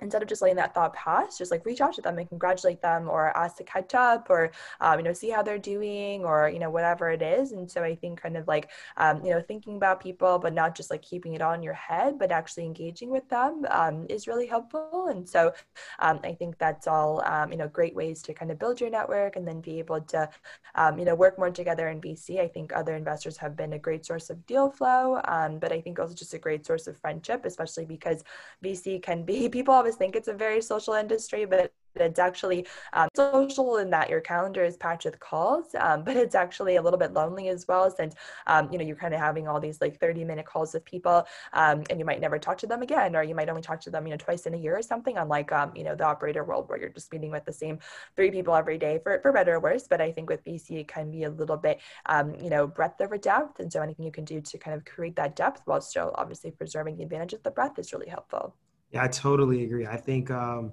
instead 0.00 0.22
of 0.22 0.28
just 0.28 0.42
letting 0.42 0.56
that 0.56 0.74
thought 0.74 0.92
pass, 0.92 1.38
just 1.38 1.50
like 1.50 1.64
reach 1.64 1.80
out 1.80 1.94
to 1.94 2.02
them 2.02 2.18
and 2.18 2.28
congratulate 2.28 2.82
them 2.82 3.08
or 3.08 3.36
ask 3.36 3.56
to 3.56 3.64
catch 3.64 3.94
up 3.94 4.28
or, 4.28 4.50
um, 4.80 4.98
you 4.98 5.04
know, 5.04 5.12
see 5.12 5.30
how 5.30 5.42
they're 5.42 5.58
doing 5.58 6.24
or, 6.24 6.48
you 6.48 6.58
know, 6.58 6.70
whatever 6.70 7.10
it 7.10 7.22
is. 7.22 7.52
And 7.52 7.70
so 7.70 7.82
I 7.82 7.94
think 7.94 8.20
kind 8.20 8.36
of 8.36 8.46
like, 8.46 8.70
um, 8.98 9.24
you 9.24 9.30
know, 9.30 9.40
thinking 9.40 9.76
about 9.76 10.00
people, 10.00 10.38
but 10.38 10.52
not 10.52 10.74
just 10.74 10.90
like 10.90 11.02
keeping 11.02 11.34
it 11.34 11.42
on 11.42 11.62
your 11.62 11.74
head, 11.74 12.18
but 12.18 12.30
actually 12.30 12.64
engaging 12.64 13.10
with 13.10 13.26
them 13.28 13.64
um, 13.70 14.06
is 14.08 14.26
really 14.26 14.46
helpful. 14.46 15.06
And 15.08 15.26
so 15.28 15.52
um, 15.98 16.20
I 16.24 16.32
think 16.34 16.58
that's 16.58 16.86
all, 16.86 17.22
um, 17.24 17.50
you 17.50 17.58
know, 17.58 17.68
great 17.68 17.94
ways 17.94 18.20
to 18.22 18.34
kind 18.34 18.50
of 18.50 18.58
build 18.58 18.80
your 18.80 18.90
network 18.90 19.36
and 19.36 19.48
then 19.48 19.60
be 19.60 19.78
able 19.78 20.00
to, 20.02 20.28
um, 20.74 20.98
you 20.98 21.04
know, 21.04 21.14
work 21.14 21.38
more 21.38 21.50
together 21.50 21.88
in 21.88 22.00
VC. 22.00 22.40
I 22.40 22.48
think 22.48 22.72
other 22.74 22.94
investors 22.94 23.38
have 23.38 23.56
been 23.56 23.72
a 23.72 23.78
great 23.78 24.04
source 24.04 24.28
of 24.28 24.44
deal 24.46 24.70
flow, 24.70 25.20
but 25.60 25.72
I 25.72 25.80
think 25.80 25.98
also 25.98 26.14
just 26.14 26.34
a 26.34 26.38
great 26.38 26.66
source 26.66 26.86
of 26.86 26.98
friendship, 26.98 27.46
especially 27.46 27.86
because 27.86 28.22
VC 28.62 29.02
can 29.02 29.24
be 29.24 29.48
people 29.56 29.85
always 29.86 29.96
think 29.96 30.16
it's 30.16 30.26
a 30.26 30.34
very 30.34 30.60
social 30.60 30.94
industry, 30.94 31.44
but 31.44 31.72
it's 31.94 32.18
actually 32.18 32.66
um, 32.92 33.08
social 33.14 33.78
in 33.78 33.88
that 33.90 34.10
your 34.10 34.20
calendar 34.20 34.64
is 34.64 34.76
packed 34.76 35.04
with 35.04 35.18
calls, 35.20 35.74
um, 35.78 36.04
but 36.04 36.16
it's 36.16 36.34
actually 36.34 36.76
a 36.76 36.82
little 36.82 36.98
bit 36.98 37.12
lonely 37.12 37.48
as 37.48 37.66
well, 37.68 37.90
since 37.90 38.14
um, 38.46 38.70
you 38.70 38.78
know 38.78 38.84
you're 38.84 38.96
kind 38.96 39.14
of 39.14 39.20
having 39.20 39.48
all 39.48 39.60
these 39.60 39.80
like 39.80 39.98
30 39.98 40.24
minute 40.24 40.44
calls 40.44 40.74
with 40.74 40.84
people, 40.84 41.26
um, 41.52 41.84
and 41.88 41.98
you 41.98 42.04
might 42.04 42.20
never 42.20 42.38
talk 42.38 42.58
to 42.58 42.66
them 42.66 42.82
again, 42.82 43.16
or 43.16 43.22
you 43.22 43.34
might 43.34 43.48
only 43.48 43.62
talk 43.62 43.80
to 43.82 43.90
them 43.90 44.06
you 44.06 44.10
know 44.10 44.16
twice 44.16 44.46
in 44.46 44.54
a 44.54 44.58
year 44.58 44.76
or 44.76 44.82
something. 44.82 45.16
Unlike 45.16 45.52
um, 45.52 45.72
you 45.74 45.84
know 45.84 45.94
the 45.94 46.04
operator 46.04 46.44
world 46.44 46.68
where 46.68 46.78
you're 46.78 46.90
just 46.90 47.12
meeting 47.12 47.30
with 47.30 47.44
the 47.44 47.52
same 47.52 47.78
three 48.16 48.30
people 48.30 48.54
every 48.54 48.78
day 48.78 48.98
for 49.02 49.20
for 49.20 49.32
better 49.32 49.54
or 49.54 49.60
worse. 49.60 49.86
But 49.88 50.00
I 50.00 50.12
think 50.12 50.28
with 50.28 50.44
VC 50.44 50.80
it 50.80 50.88
can 50.88 51.10
be 51.10 51.24
a 51.24 51.30
little 51.30 51.56
bit 51.56 51.80
um, 52.06 52.34
you 52.42 52.50
know 52.50 52.66
breadth 52.66 53.00
over 53.00 53.16
depth, 53.16 53.60
and 53.60 53.72
so 53.72 53.80
anything 53.80 54.04
you 54.04 54.12
can 54.12 54.24
do 54.24 54.40
to 54.40 54.58
kind 54.58 54.76
of 54.76 54.84
create 54.84 55.16
that 55.16 55.36
depth 55.36 55.62
while 55.64 55.80
still 55.80 56.12
obviously 56.16 56.50
preserving 56.50 56.96
the 56.96 57.04
advantage 57.04 57.32
of 57.32 57.42
the 57.42 57.50
breadth 57.50 57.78
is 57.78 57.92
really 57.92 58.08
helpful. 58.08 58.54
Yeah, 58.96 59.04
I 59.04 59.08
totally 59.08 59.62
agree. 59.62 59.86
I 59.86 59.98
think 59.98 60.30
um, 60.30 60.72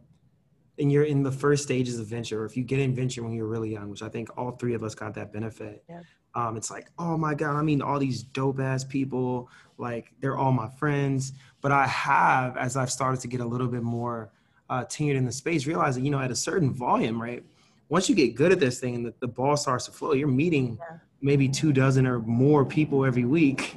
and 0.79 0.89
you're 0.89 1.03
in 1.03 1.23
the 1.23 1.31
first 1.31 1.63
stages 1.63 1.99
of 1.99 2.07
venture, 2.07 2.41
or 2.41 2.45
if 2.45 2.55
you 2.55 2.63
get 2.63 2.79
in 2.79 2.95
venture 2.95 3.21
when 3.21 3.33
you're 3.33 3.47
really 3.47 3.71
young, 3.71 3.89
which 3.89 4.01
I 4.01 4.07
think 4.07 4.29
all 4.37 4.51
three 4.51 4.73
of 4.73 4.81
us 4.81 4.95
got 4.95 5.13
that 5.15 5.33
benefit. 5.33 5.83
Yeah. 5.89 6.01
Um, 6.33 6.55
it's 6.55 6.71
like, 6.71 6.87
oh 6.97 7.17
my 7.17 7.35
God, 7.35 7.57
I 7.57 7.61
mean, 7.61 7.81
all 7.81 7.99
these 7.99 8.23
dope 8.23 8.61
ass 8.61 8.85
people, 8.85 9.49
like 9.77 10.13
they're 10.21 10.37
all 10.37 10.53
my 10.53 10.69
friends. 10.69 11.33
But 11.59 11.73
I 11.73 11.85
have, 11.85 12.55
as 12.55 12.77
I've 12.77 12.89
started 12.89 13.19
to 13.21 13.27
get 13.27 13.41
a 13.41 13.45
little 13.45 13.67
bit 13.67 13.83
more 13.83 14.31
uh, 14.69 14.85
tenured 14.85 15.15
in 15.15 15.25
the 15.25 15.31
space, 15.31 15.67
realizing, 15.67 16.05
you 16.05 16.09
know, 16.09 16.21
at 16.21 16.31
a 16.31 16.35
certain 16.35 16.73
volume, 16.73 17.21
right? 17.21 17.43
Once 17.89 18.07
you 18.07 18.15
get 18.15 18.35
good 18.35 18.53
at 18.53 18.59
this 18.59 18.79
thing 18.79 18.95
and 18.95 19.05
the, 19.05 19.13
the 19.19 19.27
ball 19.27 19.57
starts 19.57 19.85
to 19.87 19.91
flow, 19.91 20.13
you're 20.13 20.29
meeting 20.29 20.79
yeah. 20.79 20.97
maybe 21.21 21.49
two 21.49 21.73
dozen 21.73 22.07
or 22.07 22.19
more 22.19 22.63
people 22.63 23.03
every 23.03 23.25
week. 23.25 23.75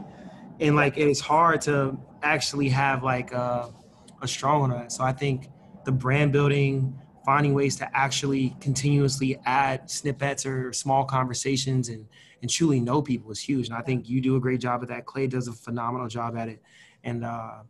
And 0.60 0.76
like, 0.76 0.96
it 0.96 1.08
is 1.08 1.20
hard 1.20 1.60
to 1.62 1.98
actually 2.22 2.68
have 2.68 3.02
like, 3.02 3.34
uh, 3.34 3.68
a 4.22 4.28
strong 4.28 4.60
one 4.60 4.72
on 4.72 4.78
that. 4.78 4.92
So 4.92 5.04
I 5.04 5.12
think 5.12 5.48
the 5.84 5.92
brand 5.92 6.32
building, 6.32 6.98
finding 7.24 7.54
ways 7.54 7.76
to 7.76 7.96
actually 7.96 8.56
continuously 8.60 9.38
add 9.44 9.90
snippets 9.90 10.46
or 10.46 10.72
small 10.72 11.04
conversations 11.04 11.88
and 11.88 12.06
and 12.42 12.50
truly 12.50 12.80
know 12.80 13.00
people 13.00 13.30
is 13.30 13.40
huge. 13.40 13.68
And 13.68 13.76
I 13.76 13.80
think 13.80 14.08
you 14.08 14.20
do 14.20 14.36
a 14.36 14.40
great 14.40 14.60
job 14.60 14.82
at 14.82 14.88
that. 14.88 15.06
Clay 15.06 15.26
does 15.26 15.48
a 15.48 15.52
phenomenal 15.52 16.06
job 16.06 16.36
at 16.36 16.48
it. 16.48 16.62
And 17.02 17.24
uh, 17.24 17.62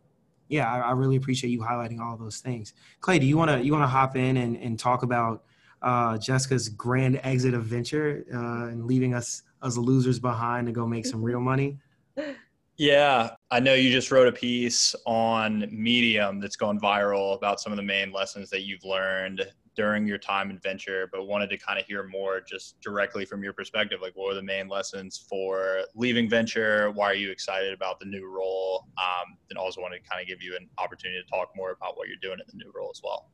yeah, 0.49 0.71
I, 0.71 0.79
I, 0.79 0.91
really 0.91 1.15
appreciate 1.15 1.49
you 1.51 1.59
highlighting 1.59 1.99
all 1.99 2.17
those 2.17 2.39
things. 2.39 2.73
Clay, 2.99 3.17
do 3.17 3.25
you 3.25 3.37
wanna 3.37 3.59
you 3.59 3.71
wanna 3.71 3.87
hop 3.87 4.15
in 4.15 4.37
and, 4.37 4.57
and 4.57 4.77
talk 4.77 5.03
about 5.03 5.43
uh, 5.81 6.17
Jessica's 6.17 6.69
grand 6.69 7.19
exit 7.23 7.53
of 7.53 7.63
venture 7.63 8.25
uh, 8.33 8.67
and 8.67 8.85
leaving 8.85 9.13
us 9.13 9.43
as 9.63 9.77
losers 9.77 10.19
behind 10.19 10.67
to 10.67 10.73
go 10.73 10.85
make 10.85 11.05
some 11.05 11.21
real 11.21 11.39
money? 11.39 11.77
Yeah, 12.77 13.31
I 13.49 13.59
know 13.59 13.73
you 13.73 13.91
just 13.91 14.11
wrote 14.11 14.27
a 14.27 14.31
piece 14.31 14.93
on 15.07 15.67
Medium 15.71 16.39
that's 16.39 16.55
gone 16.55 16.79
viral 16.79 17.35
about 17.35 17.59
some 17.59 17.71
of 17.71 17.77
the 17.77 17.83
main 17.83 18.11
lessons 18.11 18.51
that 18.51 18.65
you've 18.65 18.83
learned 18.83 19.43
during 19.75 20.07
your 20.07 20.19
time 20.19 20.51
in 20.51 20.59
venture, 20.59 21.09
but 21.11 21.25
wanted 21.25 21.49
to 21.49 21.57
kind 21.57 21.79
of 21.79 21.85
hear 21.87 22.03
more 22.07 22.39
just 22.39 22.79
directly 22.81 23.25
from 23.25 23.43
your 23.43 23.53
perspective. 23.53 23.99
Like, 24.01 24.15
what 24.15 24.27
were 24.27 24.33
the 24.35 24.43
main 24.43 24.67
lessons 24.67 25.25
for 25.27 25.85
leaving 25.95 26.29
venture? 26.29 26.91
Why 26.91 27.05
are 27.05 27.15
you 27.15 27.31
excited 27.31 27.73
about 27.73 27.99
the 27.99 28.05
new 28.05 28.29
role? 28.29 28.85
Um, 28.97 29.37
and 29.49 29.57
also 29.57 29.81
wanted 29.81 30.03
to 30.03 30.09
kind 30.09 30.21
of 30.21 30.27
give 30.27 30.43
you 30.43 30.55
an 30.55 30.69
opportunity 30.77 31.19
to 31.21 31.29
talk 31.29 31.49
more 31.55 31.71
about 31.71 31.97
what 31.97 32.07
you're 32.07 32.17
doing 32.21 32.39
in 32.39 32.45
the 32.47 32.63
new 32.63 32.71
role 32.75 32.91
as 32.93 33.01
well. 33.03 33.31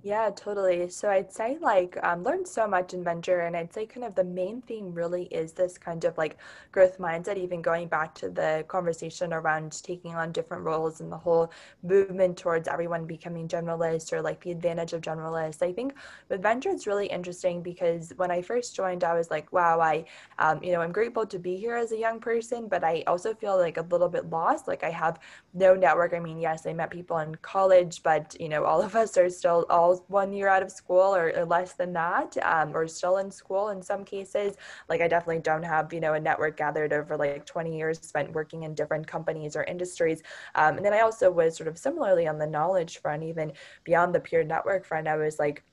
Yeah, 0.00 0.30
totally. 0.30 0.88
So 0.90 1.10
I'd 1.10 1.32
say 1.32 1.58
like 1.60 1.98
um, 2.04 2.22
learned 2.22 2.46
so 2.46 2.68
much 2.68 2.94
in 2.94 3.02
venture, 3.02 3.40
and 3.40 3.56
I'd 3.56 3.72
say 3.74 3.84
kind 3.84 4.04
of 4.04 4.14
the 4.14 4.22
main 4.22 4.62
theme 4.62 4.94
really 4.94 5.24
is 5.24 5.52
this 5.52 5.76
kind 5.76 6.04
of 6.04 6.16
like 6.16 6.36
growth 6.70 6.98
mindset. 6.98 7.36
Even 7.36 7.60
going 7.60 7.88
back 7.88 8.14
to 8.16 8.30
the 8.30 8.64
conversation 8.68 9.32
around 9.32 9.82
taking 9.82 10.14
on 10.14 10.30
different 10.30 10.62
roles 10.62 11.00
and 11.00 11.10
the 11.10 11.16
whole 11.18 11.50
movement 11.82 12.36
towards 12.36 12.68
everyone 12.68 13.06
becoming 13.06 13.48
generalists 13.48 14.12
or 14.12 14.22
like 14.22 14.40
the 14.40 14.52
advantage 14.52 14.92
of 14.92 15.00
generalists. 15.00 15.62
I 15.62 15.72
think 15.72 15.94
with 16.28 16.42
venture 16.42 16.70
it's 16.70 16.86
really 16.86 17.06
interesting 17.08 17.60
because 17.60 18.12
when 18.16 18.30
I 18.30 18.40
first 18.40 18.76
joined, 18.76 19.02
I 19.02 19.14
was 19.14 19.32
like, 19.32 19.52
wow, 19.52 19.80
I 19.80 20.04
um, 20.38 20.62
you 20.62 20.72
know 20.72 20.80
I'm 20.80 20.92
grateful 20.92 21.26
to 21.26 21.38
be 21.40 21.56
here 21.56 21.74
as 21.74 21.90
a 21.90 21.98
young 21.98 22.20
person, 22.20 22.68
but 22.68 22.84
I 22.84 23.02
also 23.08 23.34
feel 23.34 23.58
like 23.58 23.76
a 23.78 23.82
little 23.90 24.08
bit 24.08 24.30
lost. 24.30 24.68
Like 24.68 24.84
I 24.84 24.90
have 24.90 25.18
no 25.54 25.74
network. 25.74 26.14
I 26.14 26.20
mean, 26.20 26.38
yes, 26.38 26.66
I 26.66 26.72
met 26.72 26.90
people 26.90 27.18
in 27.18 27.34
college, 27.36 28.02
but 28.02 28.36
you 28.38 28.48
know 28.48 28.64
all 28.64 28.80
of 28.82 28.94
us 28.94 29.16
are 29.16 29.28
still 29.30 29.66
all 29.70 29.87
one 30.08 30.32
year 30.32 30.48
out 30.48 30.62
of 30.62 30.70
school 30.70 31.14
or, 31.14 31.32
or 31.36 31.44
less 31.44 31.74
than 31.74 31.92
that, 31.92 32.36
um, 32.42 32.74
or 32.74 32.86
still 32.86 33.18
in 33.18 33.30
school 33.30 33.70
in 33.70 33.82
some 33.82 34.04
cases. 34.04 34.56
Like 34.88 35.00
I 35.00 35.08
definitely 35.08 35.42
don't 35.42 35.62
have, 35.62 35.92
you 35.92 36.00
know, 36.00 36.14
a 36.14 36.20
network 36.20 36.56
gathered 36.56 36.92
over 36.92 37.16
like 37.16 37.44
20 37.46 37.76
years 37.76 38.00
spent 38.00 38.32
working 38.32 38.62
in 38.62 38.74
different 38.74 39.06
companies 39.06 39.56
or 39.56 39.64
industries. 39.64 40.22
Um, 40.54 40.76
and 40.76 40.84
then 40.84 40.94
I 40.94 41.00
also 41.00 41.30
was 41.30 41.56
sort 41.56 41.68
of 41.68 41.78
similarly 41.78 42.26
on 42.26 42.38
the 42.38 42.46
knowledge 42.46 42.98
front, 43.00 43.22
even 43.22 43.52
beyond 43.84 44.14
the 44.14 44.20
peer 44.20 44.44
network 44.44 44.84
front, 44.84 45.08
I 45.08 45.16
was 45.16 45.38
like, 45.38 45.64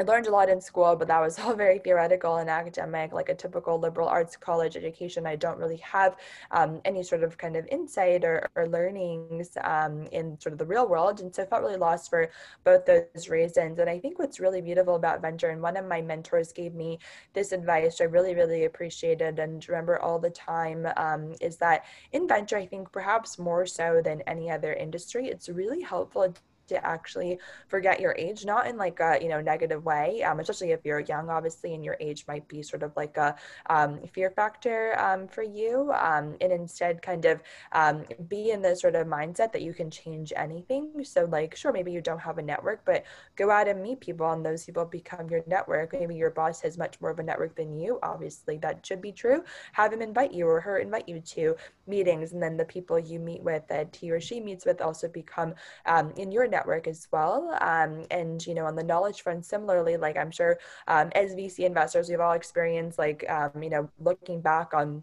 I 0.00 0.02
learned 0.02 0.28
a 0.28 0.30
lot 0.30 0.48
in 0.48 0.62
school, 0.62 0.96
but 0.96 1.08
that 1.08 1.20
was 1.20 1.38
all 1.38 1.54
very 1.54 1.78
theoretical 1.78 2.36
and 2.36 2.48
academic, 2.48 3.12
like 3.12 3.28
a 3.28 3.34
typical 3.34 3.78
liberal 3.78 4.08
arts 4.08 4.34
college 4.34 4.74
education. 4.74 5.26
I 5.26 5.36
don't 5.36 5.58
really 5.58 5.76
have 5.76 6.16
um, 6.52 6.80
any 6.86 7.02
sort 7.02 7.22
of 7.22 7.36
kind 7.36 7.54
of 7.54 7.66
insight 7.66 8.24
or, 8.24 8.48
or 8.54 8.66
learnings 8.66 9.58
um, 9.62 10.06
in 10.06 10.40
sort 10.40 10.54
of 10.54 10.58
the 10.58 10.64
real 10.64 10.88
world. 10.88 11.20
And 11.20 11.34
so 11.34 11.42
I 11.42 11.46
felt 11.46 11.60
really 11.60 11.76
lost 11.76 12.08
for 12.08 12.30
both 12.64 12.86
those 12.86 13.28
reasons. 13.28 13.78
And 13.78 13.90
I 13.90 13.98
think 13.98 14.18
what's 14.18 14.40
really 14.40 14.62
beautiful 14.62 14.94
about 14.94 15.20
venture, 15.20 15.50
and 15.50 15.60
one 15.60 15.76
of 15.76 15.84
my 15.84 16.00
mentors 16.00 16.50
gave 16.50 16.72
me 16.72 16.98
this 17.34 17.52
advice 17.52 18.00
I 18.00 18.04
really, 18.04 18.34
really 18.34 18.64
appreciated 18.64 19.38
and 19.38 19.68
remember 19.68 20.00
all 20.00 20.18
the 20.18 20.30
time, 20.30 20.86
um, 20.96 21.34
is 21.42 21.58
that 21.58 21.84
in 22.12 22.26
venture, 22.26 22.56
I 22.56 22.64
think 22.64 22.90
perhaps 22.90 23.38
more 23.38 23.66
so 23.66 24.00
than 24.02 24.22
any 24.26 24.50
other 24.50 24.72
industry, 24.72 25.28
it's 25.28 25.50
really 25.50 25.82
helpful 25.82 26.22
to 26.70 26.86
actually 26.86 27.38
forget 27.68 28.00
your 28.00 28.14
age, 28.16 28.44
not 28.44 28.66
in 28.66 28.76
like 28.76 28.98
a 29.00 29.18
you 29.20 29.28
know 29.28 29.40
negative 29.40 29.84
way, 29.84 30.22
um, 30.22 30.40
especially 30.40 30.70
if 30.70 30.80
you're 30.84 31.00
young, 31.00 31.28
obviously, 31.28 31.74
and 31.74 31.84
your 31.84 31.96
age 32.00 32.24
might 32.26 32.46
be 32.48 32.62
sort 32.62 32.82
of 32.82 32.92
like 32.96 33.16
a 33.16 33.34
um, 33.68 34.00
fear 34.12 34.30
factor 34.30 34.98
um, 34.98 35.28
for 35.28 35.42
you, 35.42 35.92
um, 35.92 36.36
and 36.40 36.52
instead 36.52 37.02
kind 37.02 37.24
of 37.24 37.40
um, 37.72 38.04
be 38.28 38.50
in 38.50 38.62
the 38.62 38.74
sort 38.74 38.94
of 38.94 39.06
mindset 39.06 39.52
that 39.52 39.62
you 39.62 39.74
can 39.74 39.90
change 39.90 40.32
anything. 40.36 41.04
So 41.04 41.24
like, 41.24 41.56
sure, 41.56 41.72
maybe 41.72 41.92
you 41.92 42.00
don't 42.00 42.20
have 42.20 42.38
a 42.38 42.42
network, 42.42 42.84
but 42.84 43.04
go 43.36 43.50
out 43.50 43.68
and 43.68 43.82
meet 43.82 44.00
people, 44.00 44.30
and 44.30 44.46
those 44.46 44.64
people 44.64 44.84
become 44.84 45.28
your 45.28 45.42
network. 45.46 45.92
Maybe 45.92 46.14
your 46.14 46.30
boss 46.30 46.60
has 46.62 46.78
much 46.78 47.00
more 47.00 47.10
of 47.10 47.18
a 47.18 47.22
network 47.22 47.56
than 47.56 47.78
you. 47.78 47.98
Obviously, 48.02 48.58
that 48.58 48.86
should 48.86 49.02
be 49.02 49.12
true. 49.12 49.42
Have 49.72 49.92
him 49.92 50.02
invite 50.02 50.32
you 50.32 50.46
or 50.46 50.60
her 50.60 50.78
invite 50.78 51.08
you 51.08 51.20
to 51.20 51.56
meetings, 51.86 52.32
and 52.32 52.42
then 52.42 52.56
the 52.56 52.64
people 52.64 52.98
you 52.98 53.18
meet 53.18 53.42
with 53.42 53.66
that 53.68 53.96
he 53.96 54.10
or 54.10 54.20
she 54.20 54.40
meets 54.40 54.64
with 54.64 54.80
also 54.80 55.08
become 55.08 55.54
um, 55.86 56.12
in 56.16 56.30
your 56.30 56.46
network 56.46 56.59
network 56.60 56.86
as 56.86 57.08
well. 57.12 57.56
Um, 57.60 58.04
and, 58.10 58.44
you 58.46 58.54
know, 58.54 58.66
on 58.66 58.76
the 58.76 58.84
knowledge 58.84 59.22
front, 59.22 59.44
similarly, 59.44 59.96
like 59.96 60.16
I'm 60.16 60.30
sure 60.30 60.58
um, 60.88 61.10
as 61.14 61.34
VC 61.34 61.64
investors, 61.64 62.08
we've 62.08 62.20
all 62.20 62.32
experienced 62.32 62.98
like, 62.98 63.24
um, 63.28 63.62
you 63.62 63.70
know, 63.70 63.90
looking 63.98 64.40
back 64.40 64.74
on 64.74 65.02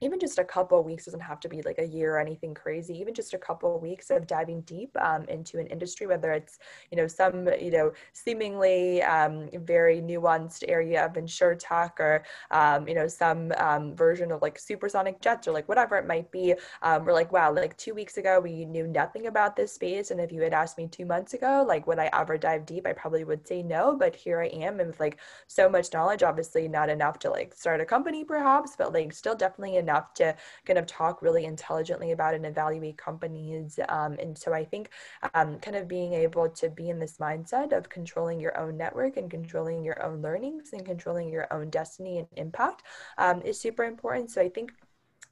even 0.00 0.18
just 0.18 0.38
a 0.38 0.44
couple 0.44 0.78
of 0.78 0.84
weeks 0.84 1.04
doesn't 1.04 1.20
have 1.20 1.40
to 1.40 1.48
be 1.48 1.62
like 1.62 1.78
a 1.78 1.86
year 1.86 2.14
or 2.14 2.20
anything 2.20 2.54
crazy 2.54 2.98
even 2.98 3.14
just 3.14 3.34
a 3.34 3.38
couple 3.38 3.76
of 3.76 3.82
weeks 3.82 4.10
of 4.10 4.26
diving 4.26 4.60
deep 4.62 4.96
um, 5.00 5.24
into 5.24 5.58
an 5.58 5.66
industry 5.66 6.06
whether 6.06 6.32
it's 6.32 6.58
you 6.90 6.96
know 6.96 7.06
some 7.06 7.48
you 7.60 7.70
know 7.70 7.92
seemingly 8.12 9.02
um, 9.02 9.48
very 9.64 10.00
nuanced 10.00 10.64
area 10.68 11.04
of 11.04 11.12
insurtech 11.12 11.92
or 12.00 12.24
um, 12.50 12.88
you 12.88 12.94
know 12.94 13.06
some 13.06 13.52
um, 13.58 13.94
version 13.94 14.32
of 14.32 14.42
like 14.42 14.58
supersonic 14.58 15.20
jets 15.20 15.46
or 15.46 15.52
like 15.52 15.68
whatever 15.68 15.96
it 15.96 16.06
might 16.06 16.30
be 16.30 16.54
um, 16.82 17.04
we're 17.04 17.12
like 17.12 17.32
wow 17.32 17.52
like 17.52 17.76
two 17.76 17.94
weeks 17.94 18.16
ago 18.16 18.40
we 18.40 18.64
knew 18.64 18.86
nothing 18.86 19.26
about 19.26 19.54
this 19.56 19.72
space 19.72 20.10
and 20.10 20.20
if 20.20 20.32
you 20.32 20.40
had 20.40 20.54
asked 20.54 20.78
me 20.78 20.86
two 20.86 21.04
months 21.04 21.34
ago 21.34 21.64
like 21.66 21.86
would 21.86 21.98
i 21.98 22.08
ever 22.12 22.38
dive 22.38 22.64
deep 22.66 22.86
i 22.86 22.92
probably 22.92 23.24
would 23.24 23.46
say 23.46 23.62
no 23.62 23.96
but 23.96 24.14
here 24.16 24.40
i 24.40 24.46
am 24.46 24.80
and 24.80 24.88
with 24.88 25.00
like 25.00 25.20
so 25.46 25.68
much 25.68 25.92
knowledge 25.92 26.22
obviously 26.22 26.68
not 26.68 26.88
enough 26.88 27.18
to 27.18 27.30
like 27.30 27.54
start 27.54 27.80
a 27.80 27.84
company 27.84 28.24
perhaps 28.24 28.74
but 28.76 28.92
like 28.92 29.12
still 29.12 29.34
definitely 29.34 29.76
enough 29.76 29.93
to 30.14 30.34
kind 30.64 30.78
of 30.78 30.86
talk 30.86 31.22
really 31.22 31.44
intelligently 31.44 32.12
about 32.12 32.34
and 32.34 32.46
evaluate 32.46 32.96
companies. 32.96 33.78
Um, 33.88 34.16
and 34.18 34.36
so 34.36 34.52
I 34.52 34.64
think 34.64 34.90
um, 35.34 35.58
kind 35.60 35.76
of 35.76 35.88
being 35.88 36.12
able 36.12 36.48
to 36.48 36.68
be 36.68 36.90
in 36.90 36.98
this 36.98 37.18
mindset 37.18 37.72
of 37.72 37.88
controlling 37.88 38.40
your 38.40 38.58
own 38.58 38.76
network 38.76 39.16
and 39.16 39.30
controlling 39.30 39.84
your 39.84 40.02
own 40.04 40.22
learnings 40.22 40.72
and 40.72 40.84
controlling 40.84 41.28
your 41.28 41.46
own 41.52 41.70
destiny 41.70 42.18
and 42.18 42.28
impact 42.36 42.82
um, 43.18 43.42
is 43.42 43.60
super 43.60 43.84
important. 43.84 44.30
So 44.30 44.40
I 44.40 44.48
think 44.48 44.72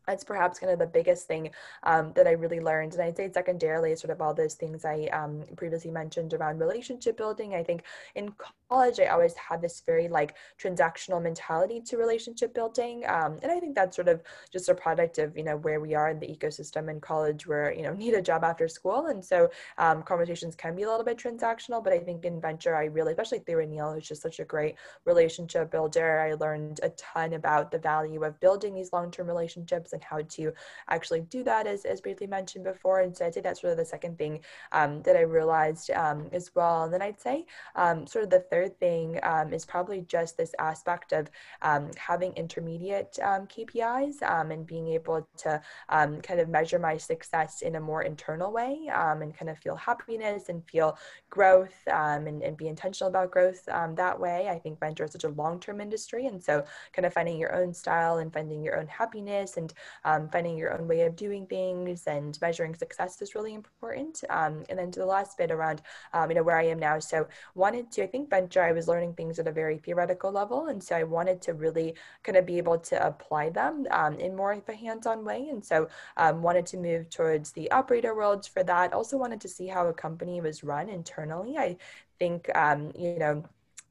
that's 0.07 0.25
perhaps 0.25 0.59
kind 0.59 0.73
of 0.73 0.79
the 0.79 0.87
biggest 0.87 1.27
thing 1.27 1.51
um, 1.85 2.13
that 2.15 2.27
I 2.27 2.33
really 2.33 2.61
learned. 2.61 2.95
And 2.95 3.03
I'd 3.03 3.17
say 3.17 3.31
secondarily, 3.33 3.95
sort 3.95 4.11
of 4.11 4.21
all 4.21 4.35
those 4.35 4.55
things 4.55 4.85
I 4.85 5.05
um, 5.13 5.45
previously 5.57 5.91
mentioned 5.91 6.35
around 6.35 6.59
relationship 6.59 7.17
building. 7.17 7.55
I 7.55 7.63
think 7.63 7.85
in 8.15 8.35
college, 8.73 8.99
I 9.01 9.07
always 9.09 9.35
had 9.35 9.61
this 9.61 9.83
very 9.85 10.09
like 10.09 10.35
transactional 10.63 11.21
mentality 11.23 11.81
to 11.83 11.99
relationship 11.99 12.55
building. 12.55 13.05
Um, 13.07 13.39
and 13.43 13.53
I 13.53 13.61
think 13.61 13.75
that's 13.75 13.97
sort 13.97 14.09
of 14.09 14.23
just 14.51 14.71
a 14.71 14.75
product 14.75 15.19
of, 15.19 15.37
you 15.37 15.45
know, 15.45 15.59
where 15.59 15.79
we 15.79 15.95
are 15.95 16.09
in 16.09 16.19
the 16.19 16.27
ecosystem 16.27 16.89
in 16.89 16.99
college 16.99 17.47
where, 17.47 17.73
you 17.73 17.83
know, 17.83 17.93
need 18.03 18.15
a 18.15 18.23
job 18.23 18.45
after 18.45 18.69
school. 18.69 19.07
And 19.07 19.23
so 19.23 19.51
um, 19.77 20.03
conversations 20.03 20.55
can 20.55 20.75
be 20.75 20.85
a 20.85 20.91
little 20.91 21.05
bit 21.05 21.19
transactional, 21.19 21.85
but 21.85 21.93
I 21.93 21.99
think 21.99 22.25
in 22.25 22.41
venture, 22.41 22.75
I 22.75 22.85
really, 22.85 23.13
especially 23.13 23.41
through 23.41 23.67
Anil, 23.67 23.95
who's 23.95 24.09
just 24.09 24.23
such 24.23 24.41
a 24.41 24.45
great 24.45 24.77
relationship 25.05 25.71
builder. 25.71 26.21
I 26.21 26.33
learned 26.35 26.81
a 26.83 26.89
ton 26.91 27.35
about 27.35 27.71
the 27.71 27.79
value 27.79 28.25
of 28.25 28.41
building 28.41 28.75
these 28.75 28.93
long-term 28.93 29.27
relationships 29.27 29.93
and 29.93 30.03
how 30.03 30.23
to 30.37 30.53
actually 30.89 31.21
do 31.37 31.43
that, 31.45 31.67
as, 31.67 31.85
as 31.85 32.01
briefly 32.01 32.27
mentioned 32.27 32.65
before. 32.65 33.01
And 33.01 33.15
so 33.15 33.27
I'd 33.27 33.35
say 33.35 33.43
that's 33.43 33.61
sort 33.61 33.73
of 33.73 33.79
the 33.79 33.85
second 33.85 34.17
thing 34.17 34.41
um, 34.73 35.03
that 35.03 35.17
I 35.17 35.23
realized 35.39 35.91
um, 35.91 36.29
as 36.33 36.51
well. 36.55 36.85
And 36.85 36.93
then 36.95 37.03
I'd 37.03 37.21
say 37.21 37.45
um, 37.77 38.07
sort 38.07 38.25
of 38.25 38.31
the 38.31 38.41
third 38.41 38.62
thing 38.69 39.19
um, 39.23 39.53
is 39.53 39.65
probably 39.65 40.03
just 40.03 40.37
this 40.37 40.55
aspect 40.59 41.13
of 41.13 41.31
um, 41.63 41.91
having 41.97 42.33
intermediate 42.35 43.19
um, 43.23 43.47
KPIs 43.47 44.23
and 44.23 44.67
being 44.67 44.89
able 44.89 45.27
to 45.39 45.61
kind 45.89 46.41
of 46.41 46.49
measure 46.49 46.79
my 46.79 46.97
success 46.97 47.63
in 47.63 47.77
a 47.77 47.81
more 47.81 48.03
internal 48.03 48.53
way 48.53 48.89
and 48.93 49.37
kind 49.37 49.51
of 49.51 49.59
feel 49.59 49.77
happiness 49.77 50.49
and 50.49 50.65
feel 50.69 50.97
growth 51.31 51.75
and, 51.87 52.43
and 52.43 52.57
be 52.57 52.69
intentional 52.69 53.09
about 53.09 53.31
growth 53.31 53.65
that 53.67 54.19
way. 54.19 54.49
I 54.49 54.59
think 54.59 54.81
venture 54.81 55.05
is 55.05 55.13
such 55.13 55.25
a 55.25 55.29
long-term 55.29 55.81
industry. 55.81 56.27
And 56.27 56.43
so 56.43 56.65
kind 56.93 57.07
of 57.07 57.13
finding 57.13 57.39
your 57.39 57.55
own 57.55 57.73
style 57.75 58.19
and 58.19 58.33
finding 58.33 58.63
your 58.63 58.79
own 58.79 58.87
happiness 58.87 59.57
and 59.57 59.73
um, 60.05 60.29
finding 60.29 60.57
your 60.57 60.73
own 60.73 60.87
way 60.89 61.03
of 61.03 61.17
doing 61.17 61.47
things 61.47 62.07
and 62.07 62.39
measuring 62.41 62.75
success 62.75 63.21
is 63.23 63.35
really 63.35 63.55
important. 63.55 64.23
Um, 64.31 64.65
and 64.69 64.79
then 64.79 64.91
to 64.93 65.01
the 65.01 65.07
last 65.07 65.39
bit 65.39 65.51
around, 65.51 65.83
um, 66.13 66.31
you 66.31 66.37
know, 66.37 66.43
where 66.43 66.59
I 66.59 66.67
am 66.67 66.79
now. 66.79 66.99
So 66.99 67.27
wanted 67.55 67.91
to, 67.93 68.05
I 68.05 68.07
think 68.07 68.31
venture, 68.31 68.52
I 68.61 68.73
was 68.73 68.89
learning 68.89 69.15
things 69.15 69.39
at 69.39 69.47
a 69.47 69.53
very 69.53 69.79
theoretical 69.79 70.33
level. 70.33 70.67
And 70.67 70.83
so 70.83 70.97
I 70.97 71.05
wanted 71.05 71.41
to 71.43 71.55
really 71.55 71.95
kind 72.23 72.37
of 72.37 72.45
be 72.45 72.59
able 72.59 72.79
to 72.79 73.07
apply 73.07 73.51
them 73.51 73.87
um, 73.91 74.15
in 74.19 74.37
more 74.37 74.53
of 74.53 74.69
a 74.69 74.75
hands-on 74.75 75.25
way. 75.25 75.49
And 75.49 75.65
so 75.65 75.89
um, 76.17 76.43
wanted 76.43 76.67
to 76.67 76.77
move 76.77 77.09
towards 77.11 77.53
the 77.53 77.71
operator 77.71 78.15
worlds 78.15 78.47
for 78.47 78.63
that. 78.65 78.93
Also 78.93 79.17
wanted 79.17 79.41
to 79.43 79.49
see 79.49 79.69
how 79.69 79.87
a 79.87 79.93
company 79.93 80.41
was 80.41 80.65
run 80.65 80.89
internally. 80.89 81.57
I 81.57 81.77
think, 82.19 82.51
um, 82.55 82.93
you 82.97 83.19
know, 83.19 83.45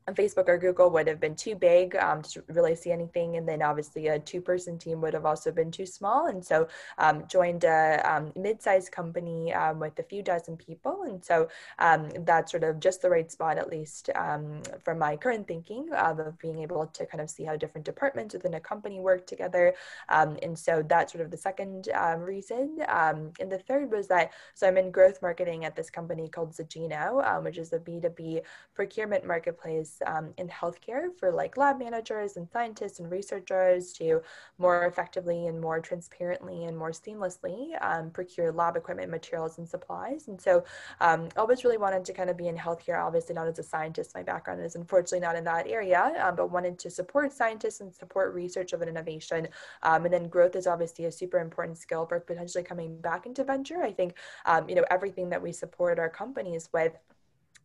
Facebook 0.10 0.50
or 0.50 0.58
Google 0.58 0.90
would 0.90 1.08
have 1.08 1.20
been 1.20 1.36
too 1.36 1.56
big 1.56 1.96
um, 1.96 2.22
to 2.24 2.44
really 2.48 2.76
see 2.76 2.92
anything. 2.92 3.38
And 3.38 3.48
then 3.48 3.62
obviously 3.62 4.08
a 4.08 4.20
two 4.20 4.42
person 4.42 4.78
team 4.78 5.02
would 5.02 5.14
have 5.14 5.26
also 5.26 5.52
been 5.52 5.72
too 5.72 5.86
small. 5.86 6.28
And 6.28 6.44
so 6.44 6.68
um, 6.98 7.26
joined 7.28 7.64
a 7.64 8.02
um, 8.04 8.32
mid 8.36 8.62
sized 8.62 8.92
company 8.92 9.54
um, 9.54 9.80
with 9.80 9.98
a 10.00 10.04
few 10.04 10.24
dozen 10.24 10.58
people. 10.58 11.04
And 11.04 11.24
so 11.24 11.48
um, 11.80 12.10
that's 12.26 12.52
sort 12.52 12.64
of 12.64 12.80
just 12.80 13.02
the 13.02 13.10
right 13.10 13.32
spot, 13.32 13.58
at 13.58 13.70
least 13.70 14.10
um, 14.16 14.62
from 14.84 15.00
my 15.00 15.16
current 15.16 15.48
thinking 15.48 15.92
of 15.94 16.38
being 16.40 16.60
able 16.60 16.88
to 16.88 17.06
kind 17.06 17.22
of 17.22 17.30
see 17.30 17.44
how 17.44 17.56
different 17.56 17.86
departments 17.86 18.34
within 18.34 18.56
a 18.56 18.60
company 18.60 19.00
work 19.00 19.28
together. 19.28 19.74
and 20.10 20.58
so 20.58 20.84
that's 20.88 21.14
sort 21.14 21.24
of 21.24 21.32
the 21.32 21.38
second 21.38 21.88
reason. 22.18 22.80
and 22.90 23.52
the 23.52 23.60
third 23.60 23.92
was 23.92 24.08
that, 24.08 24.32
so 24.56 24.68
I'm 24.68 24.78
in 24.78 24.92
growth 24.92 25.22
marketing 25.22 25.66
at 25.66 25.76
this 25.76 25.90
company 25.90 26.28
called 26.28 26.54
Zageno, 26.54 27.44
which 27.44 27.58
is 27.58 27.74
a 27.74 27.80
B2B 27.80 28.42
procurement 28.74 29.26
marketplace 29.26 29.91
um, 30.06 30.34
in 30.38 30.48
healthcare 30.48 31.08
for 31.18 31.32
like 31.32 31.58
lab 31.58 31.80
managers 31.80 32.38
and 32.38 32.48
scientists 32.50 33.00
and 33.00 33.12
researchers 33.12 33.94
to 33.94 34.22
more 34.58 34.86
effectively 34.86 35.48
and 35.48 35.60
more 35.60 35.80
transparently 35.80 36.66
and 36.66 36.78
more 36.78 36.92
seamlessly 36.92 37.72
um, 37.82 38.10
procure 38.12 38.52
lab 38.52 38.76
equipment, 38.76 39.10
materials, 39.10 39.58
and 39.58 39.68
supplies. 39.68 40.28
And 40.28 40.40
so 40.40 40.64
um, 41.00 41.30
always 41.38 41.64
really 41.64 41.78
wanted 41.78 42.06
to 42.06 42.14
kind 42.14 42.30
of 42.30 42.38
be 42.38 42.48
in 42.48 42.58
healthcare, 42.58 43.04
obviously 43.04 43.36
not 43.36 43.48
as 43.48 43.60
a 43.60 43.64
scientist. 43.64 44.14
My 44.16 44.24
background 44.24 44.62
is 44.62 44.76
unfortunately 44.76 45.20
not 45.20 45.36
in 45.36 45.44
that 45.46 45.68
area, 45.68 46.14
um, 46.24 46.36
but 46.36 46.52
wanted 46.52 46.78
to 46.80 46.90
support 46.90 47.32
scientists 47.32 47.82
and 47.82 47.94
support 47.94 48.34
research 48.34 48.74
of 48.74 48.82
an 48.82 48.90
innovation. 48.90 49.48
Um, 49.84 50.06
and 50.06 50.14
then 50.14 50.28
growth 50.28 50.56
is 50.56 50.68
obviously 50.68 51.06
a 51.06 51.12
super 51.12 51.40
important 51.40 51.78
skill 51.78 52.06
for 52.06 52.20
potentially 52.20 52.64
coming 52.64 53.00
back 53.02 53.26
into 53.26 53.44
venture. 53.44 53.82
I 53.84 53.92
think, 53.92 54.16
um, 54.46 54.68
you 54.70 54.76
know, 54.76 54.86
everything 54.90 55.30
that 55.30 55.42
we 55.42 55.52
support 55.52 56.00
our 56.00 56.10
companies 56.10 56.70
with 56.74 56.94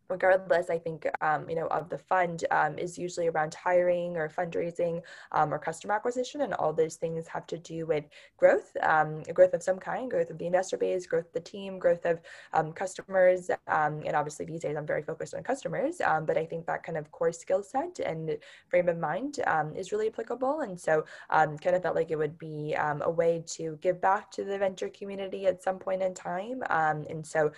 regardless 0.08 0.70
i 0.70 0.78
think 0.78 1.08
um, 1.20 1.48
you 1.48 1.56
know 1.56 1.66
of 1.68 1.88
the 1.88 1.98
fund 1.98 2.44
um, 2.50 2.78
is 2.78 2.98
usually 2.98 3.28
around 3.28 3.54
hiring 3.54 4.16
or 4.16 4.28
fundraising 4.28 5.00
um, 5.32 5.52
or 5.52 5.58
customer 5.58 5.94
acquisition 5.94 6.42
and 6.42 6.54
all 6.54 6.72
those 6.72 6.96
things 6.96 7.26
have 7.26 7.46
to 7.46 7.58
do 7.58 7.86
with 7.86 8.04
growth 8.36 8.76
um, 8.82 9.22
growth 9.34 9.54
of 9.54 9.62
some 9.62 9.78
kind 9.78 10.10
growth 10.10 10.30
of 10.30 10.38
the 10.38 10.46
investor 10.46 10.76
base 10.76 11.06
growth 11.06 11.26
of 11.26 11.32
the 11.32 11.40
team 11.40 11.78
growth 11.78 12.04
of 12.04 12.20
um, 12.52 12.72
customers 12.72 13.50
um, 13.68 14.02
and 14.06 14.14
obviously 14.14 14.44
these 14.44 14.60
days 14.60 14.76
i'm 14.76 14.86
very 14.86 15.02
focused 15.02 15.34
on 15.34 15.42
customers 15.42 16.00
but 16.26 16.36
i 16.36 16.44
think 16.44 16.66
that 16.66 16.82
kind 16.82 16.98
of 16.98 17.10
core 17.10 17.32
skill 17.32 17.62
set 17.62 17.98
and 18.00 18.36
frame 18.68 18.88
of 18.88 18.98
mind 18.98 19.40
is 19.74 19.92
really 19.92 20.08
applicable 20.08 20.60
and 20.60 20.78
so 20.78 21.04
kind 21.30 21.76
of 21.76 21.82
felt 21.82 21.96
like 21.96 22.10
it 22.10 22.16
would 22.16 22.38
be 22.38 22.74
a 22.74 23.10
way 23.10 23.42
to 23.46 23.78
give 23.80 24.00
back 24.00 24.30
to 24.30 24.44
the 24.44 24.58
venture 24.58 24.88
community 24.88 25.46
at 25.46 25.62
some 25.62 25.78
point 25.78 26.02
in 26.02 26.14
time 26.14 26.62
and 26.70 27.26
so 27.26 27.50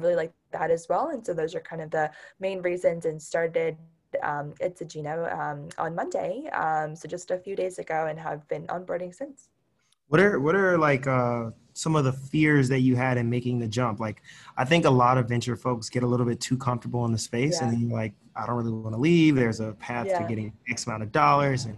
really 0.00 0.14
like 0.14 0.32
that 0.52 0.70
as 0.70 0.86
well. 0.88 1.08
And 1.08 1.24
so 1.24 1.34
those 1.34 1.54
are 1.54 1.60
kind 1.60 1.82
of 1.82 1.90
the 1.90 2.10
main 2.40 2.62
reasons 2.62 3.04
and 3.04 3.20
started 3.20 3.76
um, 4.22 4.54
it's 4.60 4.80
Zageno 4.80 5.32
um, 5.38 5.68
on 5.78 5.94
Monday. 5.94 6.48
Um, 6.52 6.96
so 6.96 7.08
just 7.08 7.30
a 7.30 7.38
few 7.38 7.56
days 7.56 7.78
ago 7.78 8.06
and 8.06 8.18
have 8.18 8.46
been 8.48 8.66
onboarding 8.68 9.14
since. 9.14 9.48
What 10.08 10.20
are, 10.20 10.38
what 10.38 10.54
are 10.54 10.78
like 10.78 11.06
uh, 11.06 11.50
some 11.72 11.96
of 11.96 12.04
the 12.04 12.12
fears 12.12 12.68
that 12.68 12.80
you 12.80 12.94
had 12.94 13.18
in 13.18 13.28
making 13.28 13.58
the 13.58 13.66
jump? 13.66 13.98
Like, 13.98 14.22
I 14.56 14.64
think 14.64 14.84
a 14.84 14.90
lot 14.90 15.18
of 15.18 15.28
venture 15.28 15.56
folks 15.56 15.90
get 15.90 16.02
a 16.04 16.06
little 16.06 16.24
bit 16.24 16.40
too 16.40 16.56
comfortable 16.56 17.04
in 17.04 17.12
the 17.12 17.18
space 17.18 17.58
yeah. 17.60 17.68
and 17.68 17.76
then 17.76 17.88
like, 17.90 18.14
I 18.36 18.46
don't 18.46 18.54
really 18.56 18.70
want 18.70 18.94
to 18.94 19.00
leave. 19.00 19.34
There's 19.34 19.60
a 19.60 19.72
path 19.72 20.06
yeah. 20.06 20.20
to 20.20 20.28
getting 20.28 20.52
X 20.70 20.86
amount 20.86 21.02
of 21.02 21.10
dollars. 21.10 21.64
And 21.64 21.76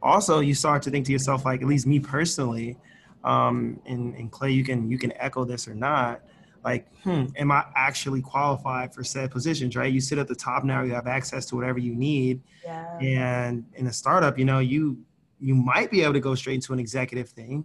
also 0.00 0.40
you 0.40 0.54
start 0.54 0.82
to 0.82 0.90
think 0.90 1.06
to 1.06 1.12
yourself, 1.12 1.44
like, 1.44 1.60
at 1.60 1.68
least 1.68 1.86
me 1.86 1.98
personally, 1.98 2.76
um, 3.24 3.80
and, 3.84 4.14
and 4.14 4.30
Clay, 4.30 4.52
you 4.52 4.64
can, 4.64 4.90
you 4.90 4.96
can 4.96 5.12
echo 5.16 5.44
this 5.44 5.66
or 5.68 5.74
not 5.74 6.22
like, 6.64 6.86
hmm, 7.02 7.26
am 7.36 7.50
I 7.50 7.64
actually 7.74 8.20
qualified 8.20 8.94
for 8.94 9.02
said 9.02 9.30
positions, 9.30 9.76
right? 9.76 9.92
You 9.92 10.00
sit 10.00 10.18
at 10.18 10.28
the 10.28 10.34
top 10.34 10.64
now, 10.64 10.82
you 10.82 10.92
have 10.92 11.06
access 11.06 11.46
to 11.46 11.56
whatever 11.56 11.78
you 11.78 11.94
need. 11.94 12.42
Yeah. 12.64 12.98
And 12.98 13.64
in 13.74 13.86
a 13.86 13.92
startup, 13.92 14.38
you 14.38 14.44
know, 14.44 14.58
you 14.58 14.98
you 15.40 15.54
might 15.54 15.90
be 15.90 16.02
able 16.02 16.12
to 16.12 16.20
go 16.20 16.34
straight 16.34 16.56
into 16.56 16.72
an 16.72 16.78
executive 16.78 17.30
thing. 17.30 17.64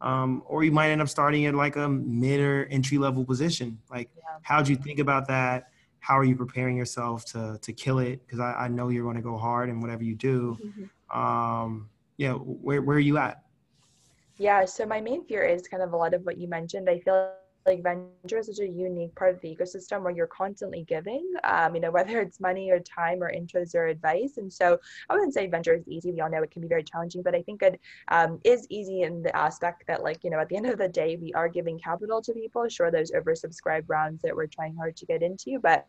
Um, 0.00 0.42
or 0.46 0.62
you 0.62 0.72
might 0.72 0.90
end 0.90 1.00
up 1.00 1.08
starting 1.08 1.46
at 1.46 1.54
like 1.54 1.76
a 1.76 1.88
mid 1.88 2.38
or 2.40 2.66
entry 2.66 2.98
level 2.98 3.24
position. 3.24 3.78
Like, 3.90 4.10
yeah. 4.16 4.22
how'd 4.42 4.68
you 4.68 4.76
think 4.76 4.98
about 4.98 5.26
that? 5.28 5.70
How 6.00 6.18
are 6.18 6.24
you 6.24 6.36
preparing 6.36 6.76
yourself 6.76 7.24
to 7.26 7.58
to 7.60 7.72
kill 7.72 7.98
it? 7.98 8.24
Because 8.24 8.38
I, 8.38 8.52
I 8.52 8.68
know 8.68 8.90
you're 8.90 9.04
going 9.04 9.16
to 9.16 9.22
go 9.22 9.36
hard 9.36 9.68
in 9.70 9.80
whatever 9.80 10.04
you 10.04 10.14
do. 10.14 10.56
Mm-hmm. 10.64 11.18
Um, 11.18 11.88
yeah, 12.16 12.32
where 12.32 12.82
where 12.82 12.96
are 12.96 13.00
you 13.00 13.18
at? 13.18 13.42
Yeah, 14.38 14.66
so 14.66 14.84
my 14.84 15.00
main 15.00 15.24
fear 15.24 15.42
is 15.42 15.66
kind 15.66 15.82
of 15.82 15.94
a 15.94 15.96
lot 15.96 16.12
of 16.12 16.24
what 16.26 16.36
you 16.36 16.46
mentioned. 16.46 16.90
I 16.90 17.00
feel 17.00 17.32
like 17.66 17.82
venture 17.82 18.38
is 18.38 18.46
such 18.46 18.60
a 18.60 18.68
unique 18.68 19.14
part 19.14 19.34
of 19.34 19.40
the 19.40 19.54
ecosystem 19.54 20.02
where 20.02 20.12
you're 20.12 20.26
constantly 20.26 20.84
giving 20.84 21.26
um, 21.44 21.74
you 21.74 21.80
know 21.80 21.90
whether 21.90 22.20
it's 22.24 22.40
money 22.40 22.70
or 22.70 22.80
time 22.80 23.22
or 23.22 23.30
interest 23.30 23.74
or 23.74 23.86
advice. 23.86 24.36
And 24.36 24.52
so 24.52 24.78
i 25.08 25.14
wouldn't 25.14 25.34
say 25.34 25.46
venture 25.46 25.74
is 25.74 25.86
easy. 25.88 26.12
We 26.12 26.20
all 26.20 26.30
know 26.30 26.42
it 26.42 26.50
can 26.50 26.62
be 26.62 26.68
very 26.68 26.84
challenging 26.84 27.22
but 27.22 27.34
i 27.34 27.42
think 27.42 27.62
it 27.62 27.80
um, 28.08 28.40
is 28.44 28.66
easy 28.70 29.02
in 29.02 29.22
the 29.22 29.34
aspect 29.36 29.84
that 29.88 30.02
like 30.02 30.22
you 30.24 30.30
know 30.30 30.38
at 30.38 30.48
the 30.48 30.56
end 30.60 30.66
of 30.66 30.78
the 30.78 30.88
day 30.88 31.16
we 31.16 31.32
are 31.34 31.48
giving 31.48 31.78
capital 31.78 32.22
to 32.22 32.32
people. 32.32 32.68
Sure 32.68 32.90
there's 32.90 33.12
oversubscribed 33.12 33.84
rounds 33.88 34.22
that 34.22 34.34
we're 34.34 34.46
trying 34.46 34.74
hard 34.76 34.96
to 34.96 35.06
get 35.06 35.22
into 35.22 35.58
but 35.62 35.86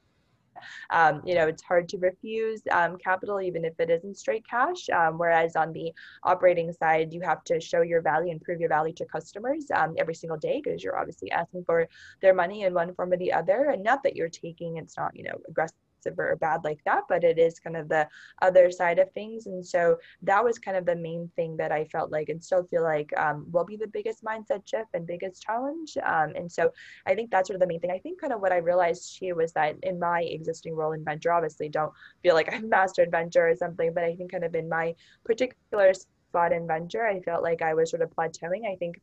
um, 0.89 1.21
you 1.25 1.35
know, 1.35 1.47
it's 1.47 1.63
hard 1.63 1.89
to 1.89 1.97
refuse 1.97 2.61
um, 2.71 2.97
capital 2.97 3.41
even 3.41 3.65
if 3.65 3.79
it 3.79 3.89
isn't 3.89 4.17
straight 4.17 4.45
cash. 4.47 4.89
Um, 4.89 5.17
whereas 5.17 5.55
on 5.55 5.71
the 5.73 5.93
operating 6.23 6.71
side, 6.73 7.13
you 7.13 7.21
have 7.21 7.43
to 7.45 7.59
show 7.59 7.81
your 7.81 8.01
value 8.01 8.31
and 8.31 8.41
prove 8.41 8.59
your 8.59 8.69
value 8.69 8.93
to 8.95 9.05
customers 9.05 9.65
um, 9.73 9.95
every 9.97 10.15
single 10.15 10.37
day 10.37 10.61
because 10.63 10.83
you're 10.83 10.99
obviously 10.99 11.31
asking 11.31 11.63
for 11.65 11.87
their 12.21 12.33
money 12.33 12.63
in 12.63 12.73
one 12.73 12.93
form 12.93 13.11
or 13.11 13.17
the 13.17 13.33
other. 13.33 13.69
And 13.71 13.83
not 13.83 14.03
that 14.03 14.15
you're 14.15 14.29
taking, 14.29 14.77
it's 14.77 14.97
not, 14.97 15.15
you 15.15 15.23
know, 15.23 15.37
aggressive 15.47 15.75
or 16.17 16.35
bad 16.35 16.63
like 16.63 16.79
that, 16.85 17.03
but 17.09 17.23
it 17.23 17.37
is 17.37 17.59
kind 17.59 17.75
of 17.75 17.89
the 17.89 18.07
other 18.41 18.71
side 18.71 18.99
of 18.99 19.11
things. 19.11 19.47
And 19.47 19.65
so 19.65 19.97
that 20.23 20.43
was 20.43 20.59
kind 20.59 20.77
of 20.77 20.85
the 20.85 20.95
main 20.95 21.29
thing 21.35 21.57
that 21.57 21.71
I 21.71 21.85
felt 21.85 22.11
like 22.11 22.29
and 22.29 22.43
still 22.43 22.63
feel 22.63 22.83
like 22.83 23.11
um, 23.17 23.45
will 23.51 23.65
be 23.65 23.77
the 23.77 23.87
biggest 23.87 24.23
mindset 24.23 24.67
shift 24.67 24.89
and 24.93 25.05
biggest 25.05 25.41
challenge. 25.41 25.97
Um, 26.03 26.33
and 26.35 26.51
so 26.51 26.71
I 27.05 27.15
think 27.15 27.31
that's 27.31 27.47
sort 27.47 27.55
of 27.55 27.61
the 27.61 27.67
main 27.67 27.79
thing. 27.79 27.91
I 27.91 27.99
think 27.99 28.21
kind 28.21 28.33
of 28.33 28.41
what 28.41 28.51
I 28.51 28.57
realized 28.57 29.17
too 29.19 29.35
was 29.35 29.53
that 29.53 29.75
in 29.83 29.99
my 29.99 30.21
existing 30.21 30.75
role 30.75 30.93
in 30.93 31.03
venture, 31.03 31.31
obviously 31.31 31.69
don't 31.69 31.93
feel 32.23 32.35
like 32.35 32.51
I've 32.51 32.63
mastered 32.77 33.11
venture 33.11 33.47
or 33.47 33.55
something, 33.55 33.93
but 33.93 34.03
I 34.03 34.15
think 34.15 34.31
kind 34.31 34.43
of 34.43 34.55
in 34.55 34.69
my 34.69 34.95
particular 35.25 35.93
spot 35.93 36.51
in 36.51 36.67
venture, 36.67 37.05
I 37.05 37.19
felt 37.21 37.43
like 37.43 37.61
I 37.61 37.73
was 37.73 37.89
sort 37.89 38.01
of 38.01 38.09
plateauing. 38.11 38.69
I 38.71 38.75
think 38.75 39.01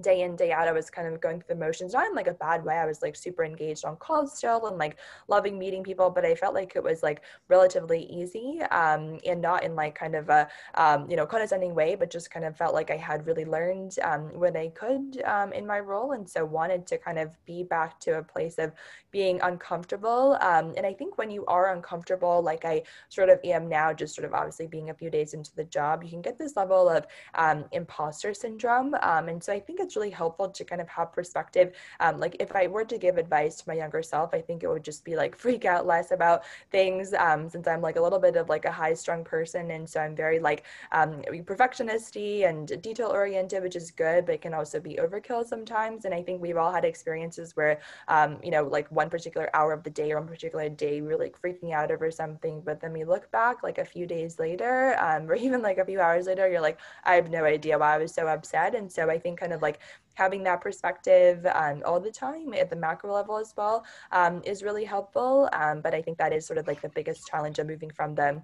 day 0.00 0.22
in 0.22 0.36
day 0.36 0.52
out 0.52 0.68
i 0.68 0.72
was 0.72 0.90
kind 0.90 1.08
of 1.08 1.20
going 1.20 1.40
through 1.40 1.54
the 1.54 1.60
motions 1.60 1.92
not 1.92 2.06
in 2.06 2.14
like 2.14 2.26
a 2.26 2.34
bad 2.34 2.64
way 2.64 2.76
i 2.76 2.86
was 2.86 3.02
like 3.02 3.16
super 3.16 3.44
engaged 3.44 3.84
on 3.84 3.96
calls 3.96 4.36
still 4.36 4.66
and 4.66 4.78
like 4.78 4.96
loving 5.26 5.58
meeting 5.58 5.82
people 5.82 6.10
but 6.10 6.24
i 6.24 6.34
felt 6.34 6.54
like 6.54 6.72
it 6.76 6.82
was 6.82 7.02
like 7.02 7.22
relatively 7.48 8.04
easy 8.04 8.60
um, 8.70 9.18
and 9.26 9.40
not 9.40 9.64
in 9.64 9.74
like 9.74 9.94
kind 9.94 10.14
of 10.14 10.28
a 10.28 10.46
um, 10.74 11.08
you 11.10 11.16
know 11.16 11.26
condescending 11.26 11.74
way 11.74 11.94
but 11.94 12.10
just 12.10 12.30
kind 12.30 12.44
of 12.44 12.56
felt 12.56 12.74
like 12.74 12.90
i 12.90 12.96
had 12.96 13.26
really 13.26 13.44
learned 13.44 13.98
um, 14.02 14.22
what 14.38 14.56
i 14.56 14.68
could 14.68 15.22
um, 15.24 15.52
in 15.52 15.66
my 15.66 15.80
role 15.80 16.12
and 16.12 16.28
so 16.28 16.44
wanted 16.44 16.86
to 16.86 16.96
kind 16.98 17.18
of 17.18 17.30
be 17.44 17.62
back 17.62 17.98
to 17.98 18.18
a 18.18 18.22
place 18.22 18.58
of 18.58 18.72
being 19.10 19.40
uncomfortable 19.42 20.38
um, 20.40 20.74
and 20.76 20.86
i 20.86 20.92
think 20.92 21.18
when 21.18 21.30
you 21.30 21.44
are 21.46 21.72
uncomfortable 21.74 22.42
like 22.42 22.64
i 22.64 22.82
sort 23.08 23.28
of 23.28 23.40
am 23.44 23.68
now 23.68 23.92
just 23.92 24.14
sort 24.14 24.24
of 24.24 24.34
obviously 24.34 24.66
being 24.66 24.90
a 24.90 24.94
few 24.94 25.10
days 25.10 25.34
into 25.34 25.54
the 25.56 25.64
job 25.64 26.04
you 26.04 26.10
can 26.10 26.22
get 26.22 26.38
this 26.38 26.56
level 26.56 26.88
of 26.88 27.06
um, 27.34 27.64
imposter 27.72 28.32
syndrome 28.32 28.94
and 29.02 29.42
so 29.42 29.52
i 29.52 29.58
think 29.58 29.77
it's 29.80 29.96
really 29.96 30.10
helpful 30.10 30.48
to 30.48 30.64
kind 30.64 30.80
of 30.80 30.88
have 30.88 31.12
perspective. 31.12 31.74
Um, 32.00 32.18
like 32.18 32.36
if 32.40 32.54
I 32.54 32.66
were 32.66 32.84
to 32.84 32.98
give 32.98 33.18
advice 33.18 33.56
to 33.56 33.68
my 33.68 33.74
younger 33.74 34.02
self, 34.02 34.34
I 34.34 34.40
think 34.40 34.62
it 34.62 34.68
would 34.68 34.84
just 34.84 35.04
be 35.04 35.16
like 35.16 35.36
freak 35.44 35.64
out 35.64 35.86
less 35.86 36.10
about 36.10 36.44
things 36.70 37.14
um, 37.14 37.48
since 37.48 37.66
I'm 37.66 37.80
like 37.82 37.96
a 37.96 38.00
little 38.00 38.18
bit 38.18 38.36
of 38.36 38.48
like 38.48 38.64
a 38.64 38.72
high 38.72 38.94
strung 38.94 39.24
person. 39.24 39.70
And 39.70 39.88
so 39.88 40.00
I'm 40.00 40.14
very 40.16 40.38
like 40.38 40.64
um, 40.92 41.22
perfectionisty 41.22 42.48
and 42.48 42.80
detail 42.82 43.08
oriented, 43.08 43.62
which 43.62 43.76
is 43.76 43.90
good, 43.90 44.26
but 44.26 44.34
it 44.36 44.40
can 44.40 44.54
also 44.54 44.80
be 44.80 44.94
overkill 44.96 45.46
sometimes. 45.46 46.04
And 46.04 46.14
I 46.14 46.22
think 46.22 46.40
we've 46.40 46.56
all 46.56 46.72
had 46.72 46.84
experiences 46.84 47.56
where, 47.56 47.80
um, 48.08 48.38
you 48.42 48.50
know, 48.50 48.64
like 48.64 48.90
one 48.90 49.10
particular 49.10 49.50
hour 49.54 49.72
of 49.72 49.82
the 49.82 49.90
day 49.90 50.12
or 50.12 50.18
one 50.18 50.28
particular 50.28 50.68
day, 50.68 51.00
we 51.00 51.12
are 51.12 51.18
like 51.18 51.40
freaking 51.40 51.72
out 51.72 51.90
over 51.90 52.10
something. 52.10 52.62
But 52.64 52.80
then 52.80 52.92
we 52.92 53.04
look 53.04 53.30
back 53.30 53.62
like 53.62 53.78
a 53.78 53.84
few 53.84 54.06
days 54.06 54.38
later, 54.38 54.96
um, 55.00 55.30
or 55.30 55.34
even 55.34 55.62
like 55.62 55.78
a 55.78 55.84
few 55.84 56.00
hours 56.00 56.26
later, 56.26 56.48
you're 56.48 56.60
like, 56.60 56.78
I 57.04 57.14
have 57.14 57.30
no 57.30 57.44
idea 57.44 57.78
why 57.78 57.94
I 57.94 57.98
was 57.98 58.14
so 58.14 58.26
upset. 58.26 58.74
And 58.74 58.90
so 58.90 59.08
I 59.10 59.18
think 59.18 59.38
kind 59.38 59.52
of 59.52 59.62
like 59.62 59.67
having 60.14 60.42
that 60.42 60.60
perspective 60.60 61.46
um, 61.54 61.82
all 61.84 62.00
the 62.00 62.10
time 62.10 62.52
at 62.54 62.70
the 62.70 62.76
macro 62.76 63.14
level 63.14 63.36
as 63.36 63.54
well 63.56 63.84
um, 64.10 64.42
is 64.44 64.62
really 64.62 64.84
helpful. 64.84 65.48
Um, 65.52 65.80
but 65.80 65.94
I 65.94 66.02
think 66.02 66.18
that 66.18 66.32
is 66.32 66.46
sort 66.46 66.58
of 66.58 66.66
like 66.66 66.80
the 66.80 66.88
biggest 66.88 67.26
challenge 67.26 67.58
of 67.58 67.66
moving 67.66 67.90
from 67.90 68.14
the 68.14 68.42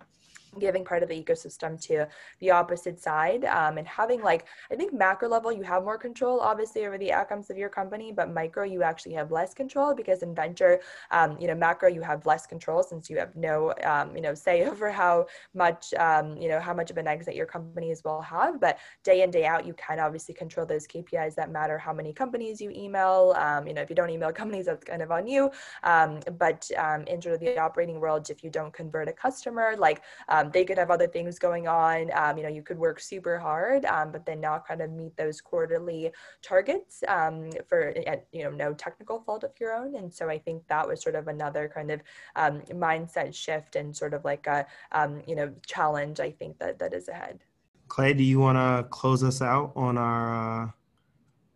giving 0.61 0.85
part 0.85 1.03
of 1.03 1.09
the 1.09 1.23
ecosystem 1.23 1.81
to 1.81 2.07
the 2.41 2.51
opposite 2.51 2.99
side 3.01 3.45
um, 3.45 3.79
and 3.79 3.87
having 3.87 4.23
like 4.23 4.47
i 4.71 4.75
think 4.75 4.93
macro 4.93 5.29
level 5.29 5.53
you 5.53 5.63
have 5.63 5.85
more 5.85 5.99
control 5.99 6.41
obviously 6.41 6.87
over 6.87 6.99
the 6.99 7.13
outcomes 7.13 7.51
of 7.51 7.57
your 7.57 7.69
company 7.69 8.13
but 8.13 8.33
micro 8.33 8.65
you 8.65 8.83
actually 8.83 9.15
have 9.15 9.31
less 9.31 9.55
control 9.55 9.95
because 9.95 10.23
in 10.23 10.35
venture 10.35 10.81
um, 11.11 11.37
you 11.41 11.47
know 11.47 11.55
macro 11.55 11.89
you 11.89 12.01
have 12.01 12.25
less 12.27 12.47
control 12.47 12.83
since 12.83 13.11
you 13.11 13.19
have 13.19 13.35
no 13.37 13.75
um, 13.85 14.15
you 14.17 14.23
know 14.23 14.35
say 14.35 14.65
over 14.69 14.91
how 14.91 15.27
much 15.55 15.93
um, 15.95 16.37
you 16.37 16.49
know 16.49 16.61
how 16.61 16.73
much 16.73 16.91
of 16.91 16.97
an 16.97 17.07
exit 17.07 17.35
your 17.35 17.47
company 17.47 17.75
companies 17.75 18.05
will 18.05 18.23
have 18.23 18.61
but 18.61 18.79
day 19.03 19.23
in 19.23 19.31
day 19.31 19.45
out 19.47 19.67
you 19.67 19.75
can 19.75 19.99
obviously 19.99 20.35
control 20.35 20.67
those 20.67 20.87
kpis 20.87 21.35
that 21.35 21.51
matter 21.51 21.77
how 21.79 21.93
many 21.93 22.13
companies 22.13 22.61
you 22.61 22.71
email 22.71 23.35
um, 23.37 23.67
you 23.67 23.75
know 23.75 23.83
if 23.83 23.91
you 23.91 23.97
don't 23.97 24.11
email 24.11 24.33
companies 24.43 24.67
that's 24.67 24.85
kind 24.85 25.03
of 25.03 25.11
on 25.11 25.27
you 25.27 25.51
um, 25.83 26.21
but 26.39 26.71
in 27.07 27.21
sort 27.21 27.35
of 27.35 27.41
the 27.41 27.59
operating 27.59 28.01
world 28.01 28.29
if 28.31 28.45
you 28.45 28.51
don't 28.51 28.73
convert 28.73 29.09
a 29.09 29.13
customer 29.13 29.75
like 29.79 30.03
um, 30.45 30.51
they 30.53 30.65
could 30.65 30.79
have 30.79 30.91
other 30.91 31.07
things 31.07 31.39
going 31.39 31.67
on. 31.69 32.11
Um, 32.15 32.37
you 32.37 32.43
know, 32.43 32.49
you 32.49 32.63
could 32.63 32.79
work 32.79 33.01
super 33.01 33.39
hard, 33.39 33.85
um, 33.87 34.13
but 34.13 34.27
then 34.27 34.41
not 34.41 34.67
kind 34.67 34.81
of 34.81 34.91
meet 34.91 35.17
those 35.17 35.41
quarterly 35.41 36.13
targets 36.43 37.03
um, 37.09 37.51
for 37.69 37.95
you 38.33 38.45
know 38.45 38.51
no 38.51 38.75
technical 38.75 39.21
fault 39.21 39.45
of 39.45 39.53
your 39.61 39.75
own. 39.75 39.97
And 39.97 40.13
so 40.13 40.29
I 40.29 40.39
think 40.39 40.67
that 40.69 40.87
was 40.87 41.03
sort 41.03 41.15
of 41.15 41.29
another 41.29 41.71
kind 41.73 41.91
of 41.91 42.01
um, 42.37 42.63
mindset 42.73 43.35
shift 43.35 43.77
and 43.77 43.97
sort 43.97 44.15
of 44.15 44.25
like 44.25 44.47
a 44.47 44.67
um, 44.93 45.23
you 45.27 45.37
know 45.37 45.53
challenge. 45.67 46.21
I 46.21 46.31
think 46.31 46.59
that 46.59 46.79
that 46.79 46.95
is 46.95 47.09
ahead. 47.09 47.41
Clay, 47.89 48.15
do 48.15 48.23
you 48.23 48.41
want 48.41 48.57
to 48.57 48.89
close 48.89 49.23
us 49.23 49.43
out 49.43 49.73
on 49.77 49.99
our 49.99 50.65
uh, 50.65 50.71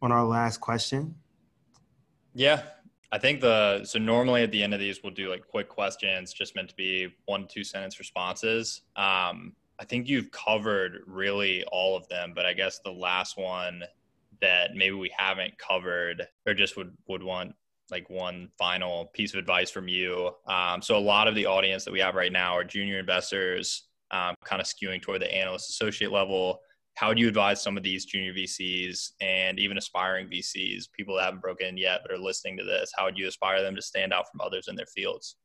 on 0.02 0.12
our 0.12 0.24
last 0.24 0.58
question? 0.58 1.14
Yeah, 2.34 2.62
I 3.10 3.18
think 3.18 3.40
the 3.40 3.84
so 3.84 3.98
normally 3.98 4.42
at 4.42 4.50
the 4.50 4.62
end 4.62 4.74
of 4.74 4.80
these 4.80 5.02
we'll 5.02 5.12
do 5.12 5.30
like 5.30 5.46
quick 5.46 5.68
questions, 5.68 6.32
just 6.32 6.54
meant 6.54 6.68
to 6.70 6.76
be 6.76 7.08
one 7.26 7.46
two 7.48 7.64
sentence 7.64 7.98
responses. 7.98 8.82
Um, 8.96 9.54
I 9.80 9.84
think 9.84 10.08
you've 10.08 10.30
covered 10.30 11.00
really 11.06 11.64
all 11.70 11.96
of 11.96 12.08
them, 12.08 12.32
but 12.34 12.44
I 12.44 12.52
guess 12.52 12.80
the 12.80 12.90
last 12.90 13.38
one 13.38 13.82
that 14.40 14.74
maybe 14.74 14.94
we 14.94 15.10
haven't 15.16 15.56
covered 15.58 16.26
or 16.46 16.54
just 16.54 16.76
would 16.76 16.96
would 17.08 17.22
want 17.22 17.54
like 17.90 18.10
one 18.10 18.50
final 18.58 19.06
piece 19.06 19.32
of 19.32 19.38
advice 19.38 19.70
from 19.70 19.88
you. 19.88 20.30
Um, 20.46 20.82
so 20.82 20.96
a 20.96 21.00
lot 21.00 21.26
of 21.26 21.34
the 21.34 21.46
audience 21.46 21.84
that 21.84 21.92
we 21.92 22.00
have 22.00 22.14
right 22.14 22.32
now 22.32 22.54
are 22.54 22.64
junior 22.64 22.98
investors, 22.98 23.84
um, 24.10 24.34
kind 24.44 24.60
of 24.60 24.66
skewing 24.66 25.00
toward 25.00 25.22
the 25.22 25.34
analyst 25.34 25.70
associate 25.70 26.12
level 26.12 26.60
how 26.98 27.14
do 27.14 27.20
you 27.20 27.28
advise 27.28 27.62
some 27.62 27.76
of 27.76 27.84
these 27.84 28.04
junior 28.04 28.34
VCs 28.34 29.12
and 29.20 29.60
even 29.60 29.78
aspiring 29.78 30.28
VCs, 30.28 30.88
people 30.96 31.14
that 31.14 31.26
haven't 31.26 31.40
broken 31.40 31.68
in 31.68 31.76
yet 31.76 32.00
but 32.02 32.10
are 32.10 32.18
listening 32.18 32.58
to 32.58 32.64
this? 32.64 32.90
How 32.96 33.04
would 33.04 33.16
you 33.16 33.28
aspire 33.28 33.62
them 33.62 33.76
to 33.76 33.82
stand 33.82 34.12
out 34.12 34.24
from 34.28 34.40
others 34.40 34.66
in 34.66 34.74
their 34.74 34.86
fields? 34.86 35.36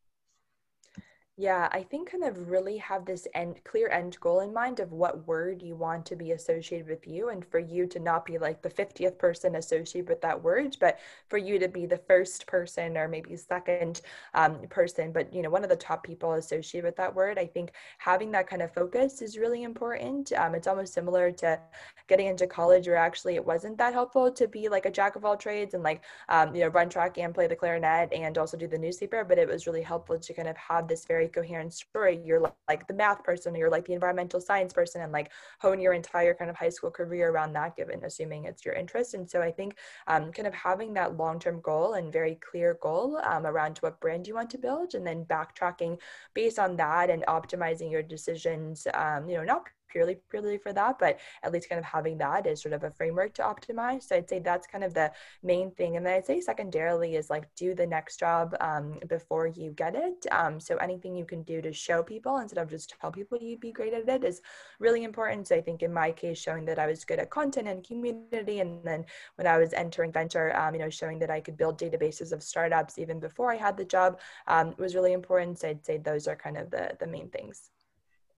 Yeah, 1.36 1.68
I 1.72 1.82
think 1.82 2.12
kind 2.12 2.24
of 2.24 2.52
really 2.52 2.78
have 2.78 3.06
this 3.06 3.28
end 3.34 3.60
clear 3.64 3.90
end 3.90 4.20
goal 4.20 4.42
in 4.42 4.54
mind 4.54 4.80
of 4.80 4.92
what 4.92 5.26
word 5.28 5.64
you 5.64 5.76
want 5.76 6.06
to 6.08 6.16
be 6.16 6.32
associated 6.32 6.88
with 6.88 7.08
you 7.08 7.30
and 7.30 7.44
for 7.44 7.58
you 7.58 7.88
to 7.88 8.00
not 8.00 8.24
be 8.24 8.38
like 8.38 8.62
the 8.62 8.70
50th 8.70 9.18
person 9.18 9.56
associated 9.56 10.10
with 10.10 10.22
that 10.22 10.44
word, 10.44 10.78
but 10.80 11.00
for 11.30 11.40
you 11.40 11.58
to 11.58 11.68
be 11.68 11.88
the 11.88 11.98
first 11.98 12.46
person 12.46 12.96
or 12.98 13.08
maybe 13.08 13.36
second 13.36 14.02
um, 14.36 14.60
person, 14.70 15.12
but 15.12 15.34
you 15.34 15.42
know, 15.42 15.50
one 15.50 15.64
of 15.64 15.72
the 15.72 15.76
top 15.76 16.04
people 16.04 16.34
associated 16.34 16.86
with 16.86 16.98
that 16.98 17.16
word. 17.16 17.40
I 17.40 17.48
think 17.48 17.72
having 17.98 18.30
that 18.34 18.46
kind 18.48 18.62
of 18.62 18.72
focus 18.72 19.20
is 19.24 19.36
really 19.36 19.64
important. 19.64 20.32
Um, 20.34 20.54
it's 20.54 20.68
almost 20.68 20.94
similar 20.94 21.32
to 21.32 21.60
getting 22.08 22.28
into 22.28 22.48
college 22.48 22.88
where 22.88 22.98
actually 22.98 23.36
it 23.36 23.46
wasn't 23.46 23.78
that 23.78 23.94
helpful 23.94 24.32
to 24.32 24.48
be 24.48 24.68
like 24.70 24.86
a 24.86 24.92
jack 24.92 25.16
of 25.16 25.26
all 25.26 25.38
trades 25.38 25.74
and 25.74 25.84
like, 25.84 26.04
um, 26.30 26.54
you 26.54 26.62
know, 26.62 26.68
run 26.68 26.90
track 26.90 27.18
and 27.18 27.34
play 27.34 27.48
the 27.48 27.56
clarinet 27.56 28.12
and 28.14 28.38
also 28.38 28.58
do 28.58 28.68
the 28.68 28.78
newspaper, 28.78 29.24
but 29.24 29.38
it 29.38 29.48
was 29.48 29.66
really 29.68 29.82
helpful 29.82 30.20
to 30.20 30.34
kind 30.34 30.48
of 30.48 30.58
have 30.58 30.88
this 30.88 31.06
very 31.06 31.23
very 31.24 31.46
coherent 31.46 31.74
story. 31.74 32.22
You're 32.24 32.42
like 32.68 32.88
the 32.88 32.94
math 32.94 33.24
person 33.24 33.56
or 33.56 33.58
you're 33.58 33.70
like 33.70 33.86
the 33.86 33.94
environmental 33.94 34.42
science 34.42 34.74
person 34.74 35.02
and 35.02 35.12
like 35.12 35.32
hone 35.60 35.80
your 35.80 35.94
entire 35.94 36.34
kind 36.34 36.50
of 36.50 36.56
high 36.56 36.70
school 36.70 36.92
career 36.92 37.30
around 37.30 37.54
that 37.54 37.76
given 37.76 38.04
assuming 38.04 38.46
it's 38.46 38.66
your 38.66 38.74
interest. 38.74 39.14
And 39.14 39.30
so 39.30 39.42
i 39.42 39.52
think 39.52 39.78
um, 40.08 40.32
kind 40.32 40.48
of 40.48 40.54
having 40.54 40.94
that 40.94 41.18
long-term 41.18 41.62
goal 41.62 41.94
and 41.94 42.12
very 42.12 42.38
clear 42.50 42.78
goal 42.82 43.20
um, 43.24 43.46
around 43.46 43.78
what 43.80 44.00
brand 44.00 44.28
you 44.28 44.36
want 44.36 44.50
to 44.52 44.58
build 44.58 44.96
and 44.96 45.06
then 45.06 45.26
backtracking 45.26 46.00
based 46.34 46.60
on 46.60 46.76
that 46.78 47.10
and 47.10 47.24
optimizing 47.28 47.92
your 47.92 48.04
decisions 48.04 48.88
um, 48.94 49.28
you 49.30 49.38
know 49.38 49.44
not 49.44 49.64
purely 49.94 50.18
purely 50.30 50.58
for 50.58 50.74
that, 50.74 50.98
but 51.00 51.20
at 51.44 51.52
least 51.54 51.70
kind 51.70 51.80
of 51.80 51.86
having 51.86 52.18
that 52.18 52.48
is 52.48 52.62
sort 52.62 52.74
of 52.74 52.84
a 52.84 52.92
framework 52.92 53.34
to 53.36 53.44
optimize. 53.44 54.04
So 54.04 54.16
I'd 54.16 54.28
say 54.28 54.40
that's 54.40 54.68
kind 54.68 54.84
of 54.84 54.94
the 54.94 55.12
main 55.44 55.72
thing. 55.72 55.96
And 55.96 56.06
then 56.06 56.16
I'd 56.16 56.26
say 56.26 56.42
secondarily 56.42 57.16
is 57.16 57.30
like 57.30 57.46
do 57.56 57.76
the 57.76 57.86
next 57.86 58.20
job 58.20 58.56
um, 58.60 59.00
before 59.08 59.48
you 59.48 59.72
get 59.72 59.96
it. 59.96 60.26
Um, 60.32 60.60
so 60.60 60.76
anything 60.78 61.16
you 61.16 61.26
can 61.26 61.44
do 61.44 61.62
to 61.62 61.72
show 61.72 62.02
people 62.02 62.38
instead 62.38 62.62
of 62.62 62.70
just 62.70 62.96
tell 63.00 63.12
people 63.12 63.38
you'd 63.40 63.60
be 63.60 63.72
great 63.72 63.94
at 63.94 64.10
it 64.10 64.24
is 64.24 64.42
really 64.80 65.04
important. 65.04 65.48
So 65.48 65.56
I 65.56 65.62
think 65.62 65.84
in 65.84 65.94
my 65.94 66.12
case, 66.12 66.40
showing 66.40 66.66
that 66.66 66.80
I 66.80 66.88
was 66.88 67.06
good 67.06 67.20
at 67.20 67.30
content 67.30 67.68
and 67.68 67.84
community, 67.84 68.60
and 68.60 68.84
then 68.84 69.06
when 69.36 69.48
I 69.48 69.58
was 69.58 69.74
entering 69.74 70.12
venture, 70.12 70.56
um, 70.58 70.74
you 70.74 70.82
know, 70.82 70.90
showing 70.90 71.20
that 71.20 71.30
I 71.30 71.40
could 71.40 71.58
build 71.58 71.80
databases 71.80 72.32
of 72.32 72.42
startups 72.42 72.98
even 72.98 73.20
before 73.20 73.52
I 73.52 73.58
had 73.58 73.78
the 73.78 73.86
job 73.86 74.20
um, 74.48 74.74
was 74.78 74.96
really 74.96 75.14
important. 75.14 75.60
So 75.60 75.70
I'd 75.70 75.86
say 75.86 75.98
those 75.98 76.28
are 76.28 76.36
kind 76.36 76.58
of 76.58 76.72
the 76.72 76.84
the 77.00 77.08
main 77.08 77.30
things. 77.30 77.70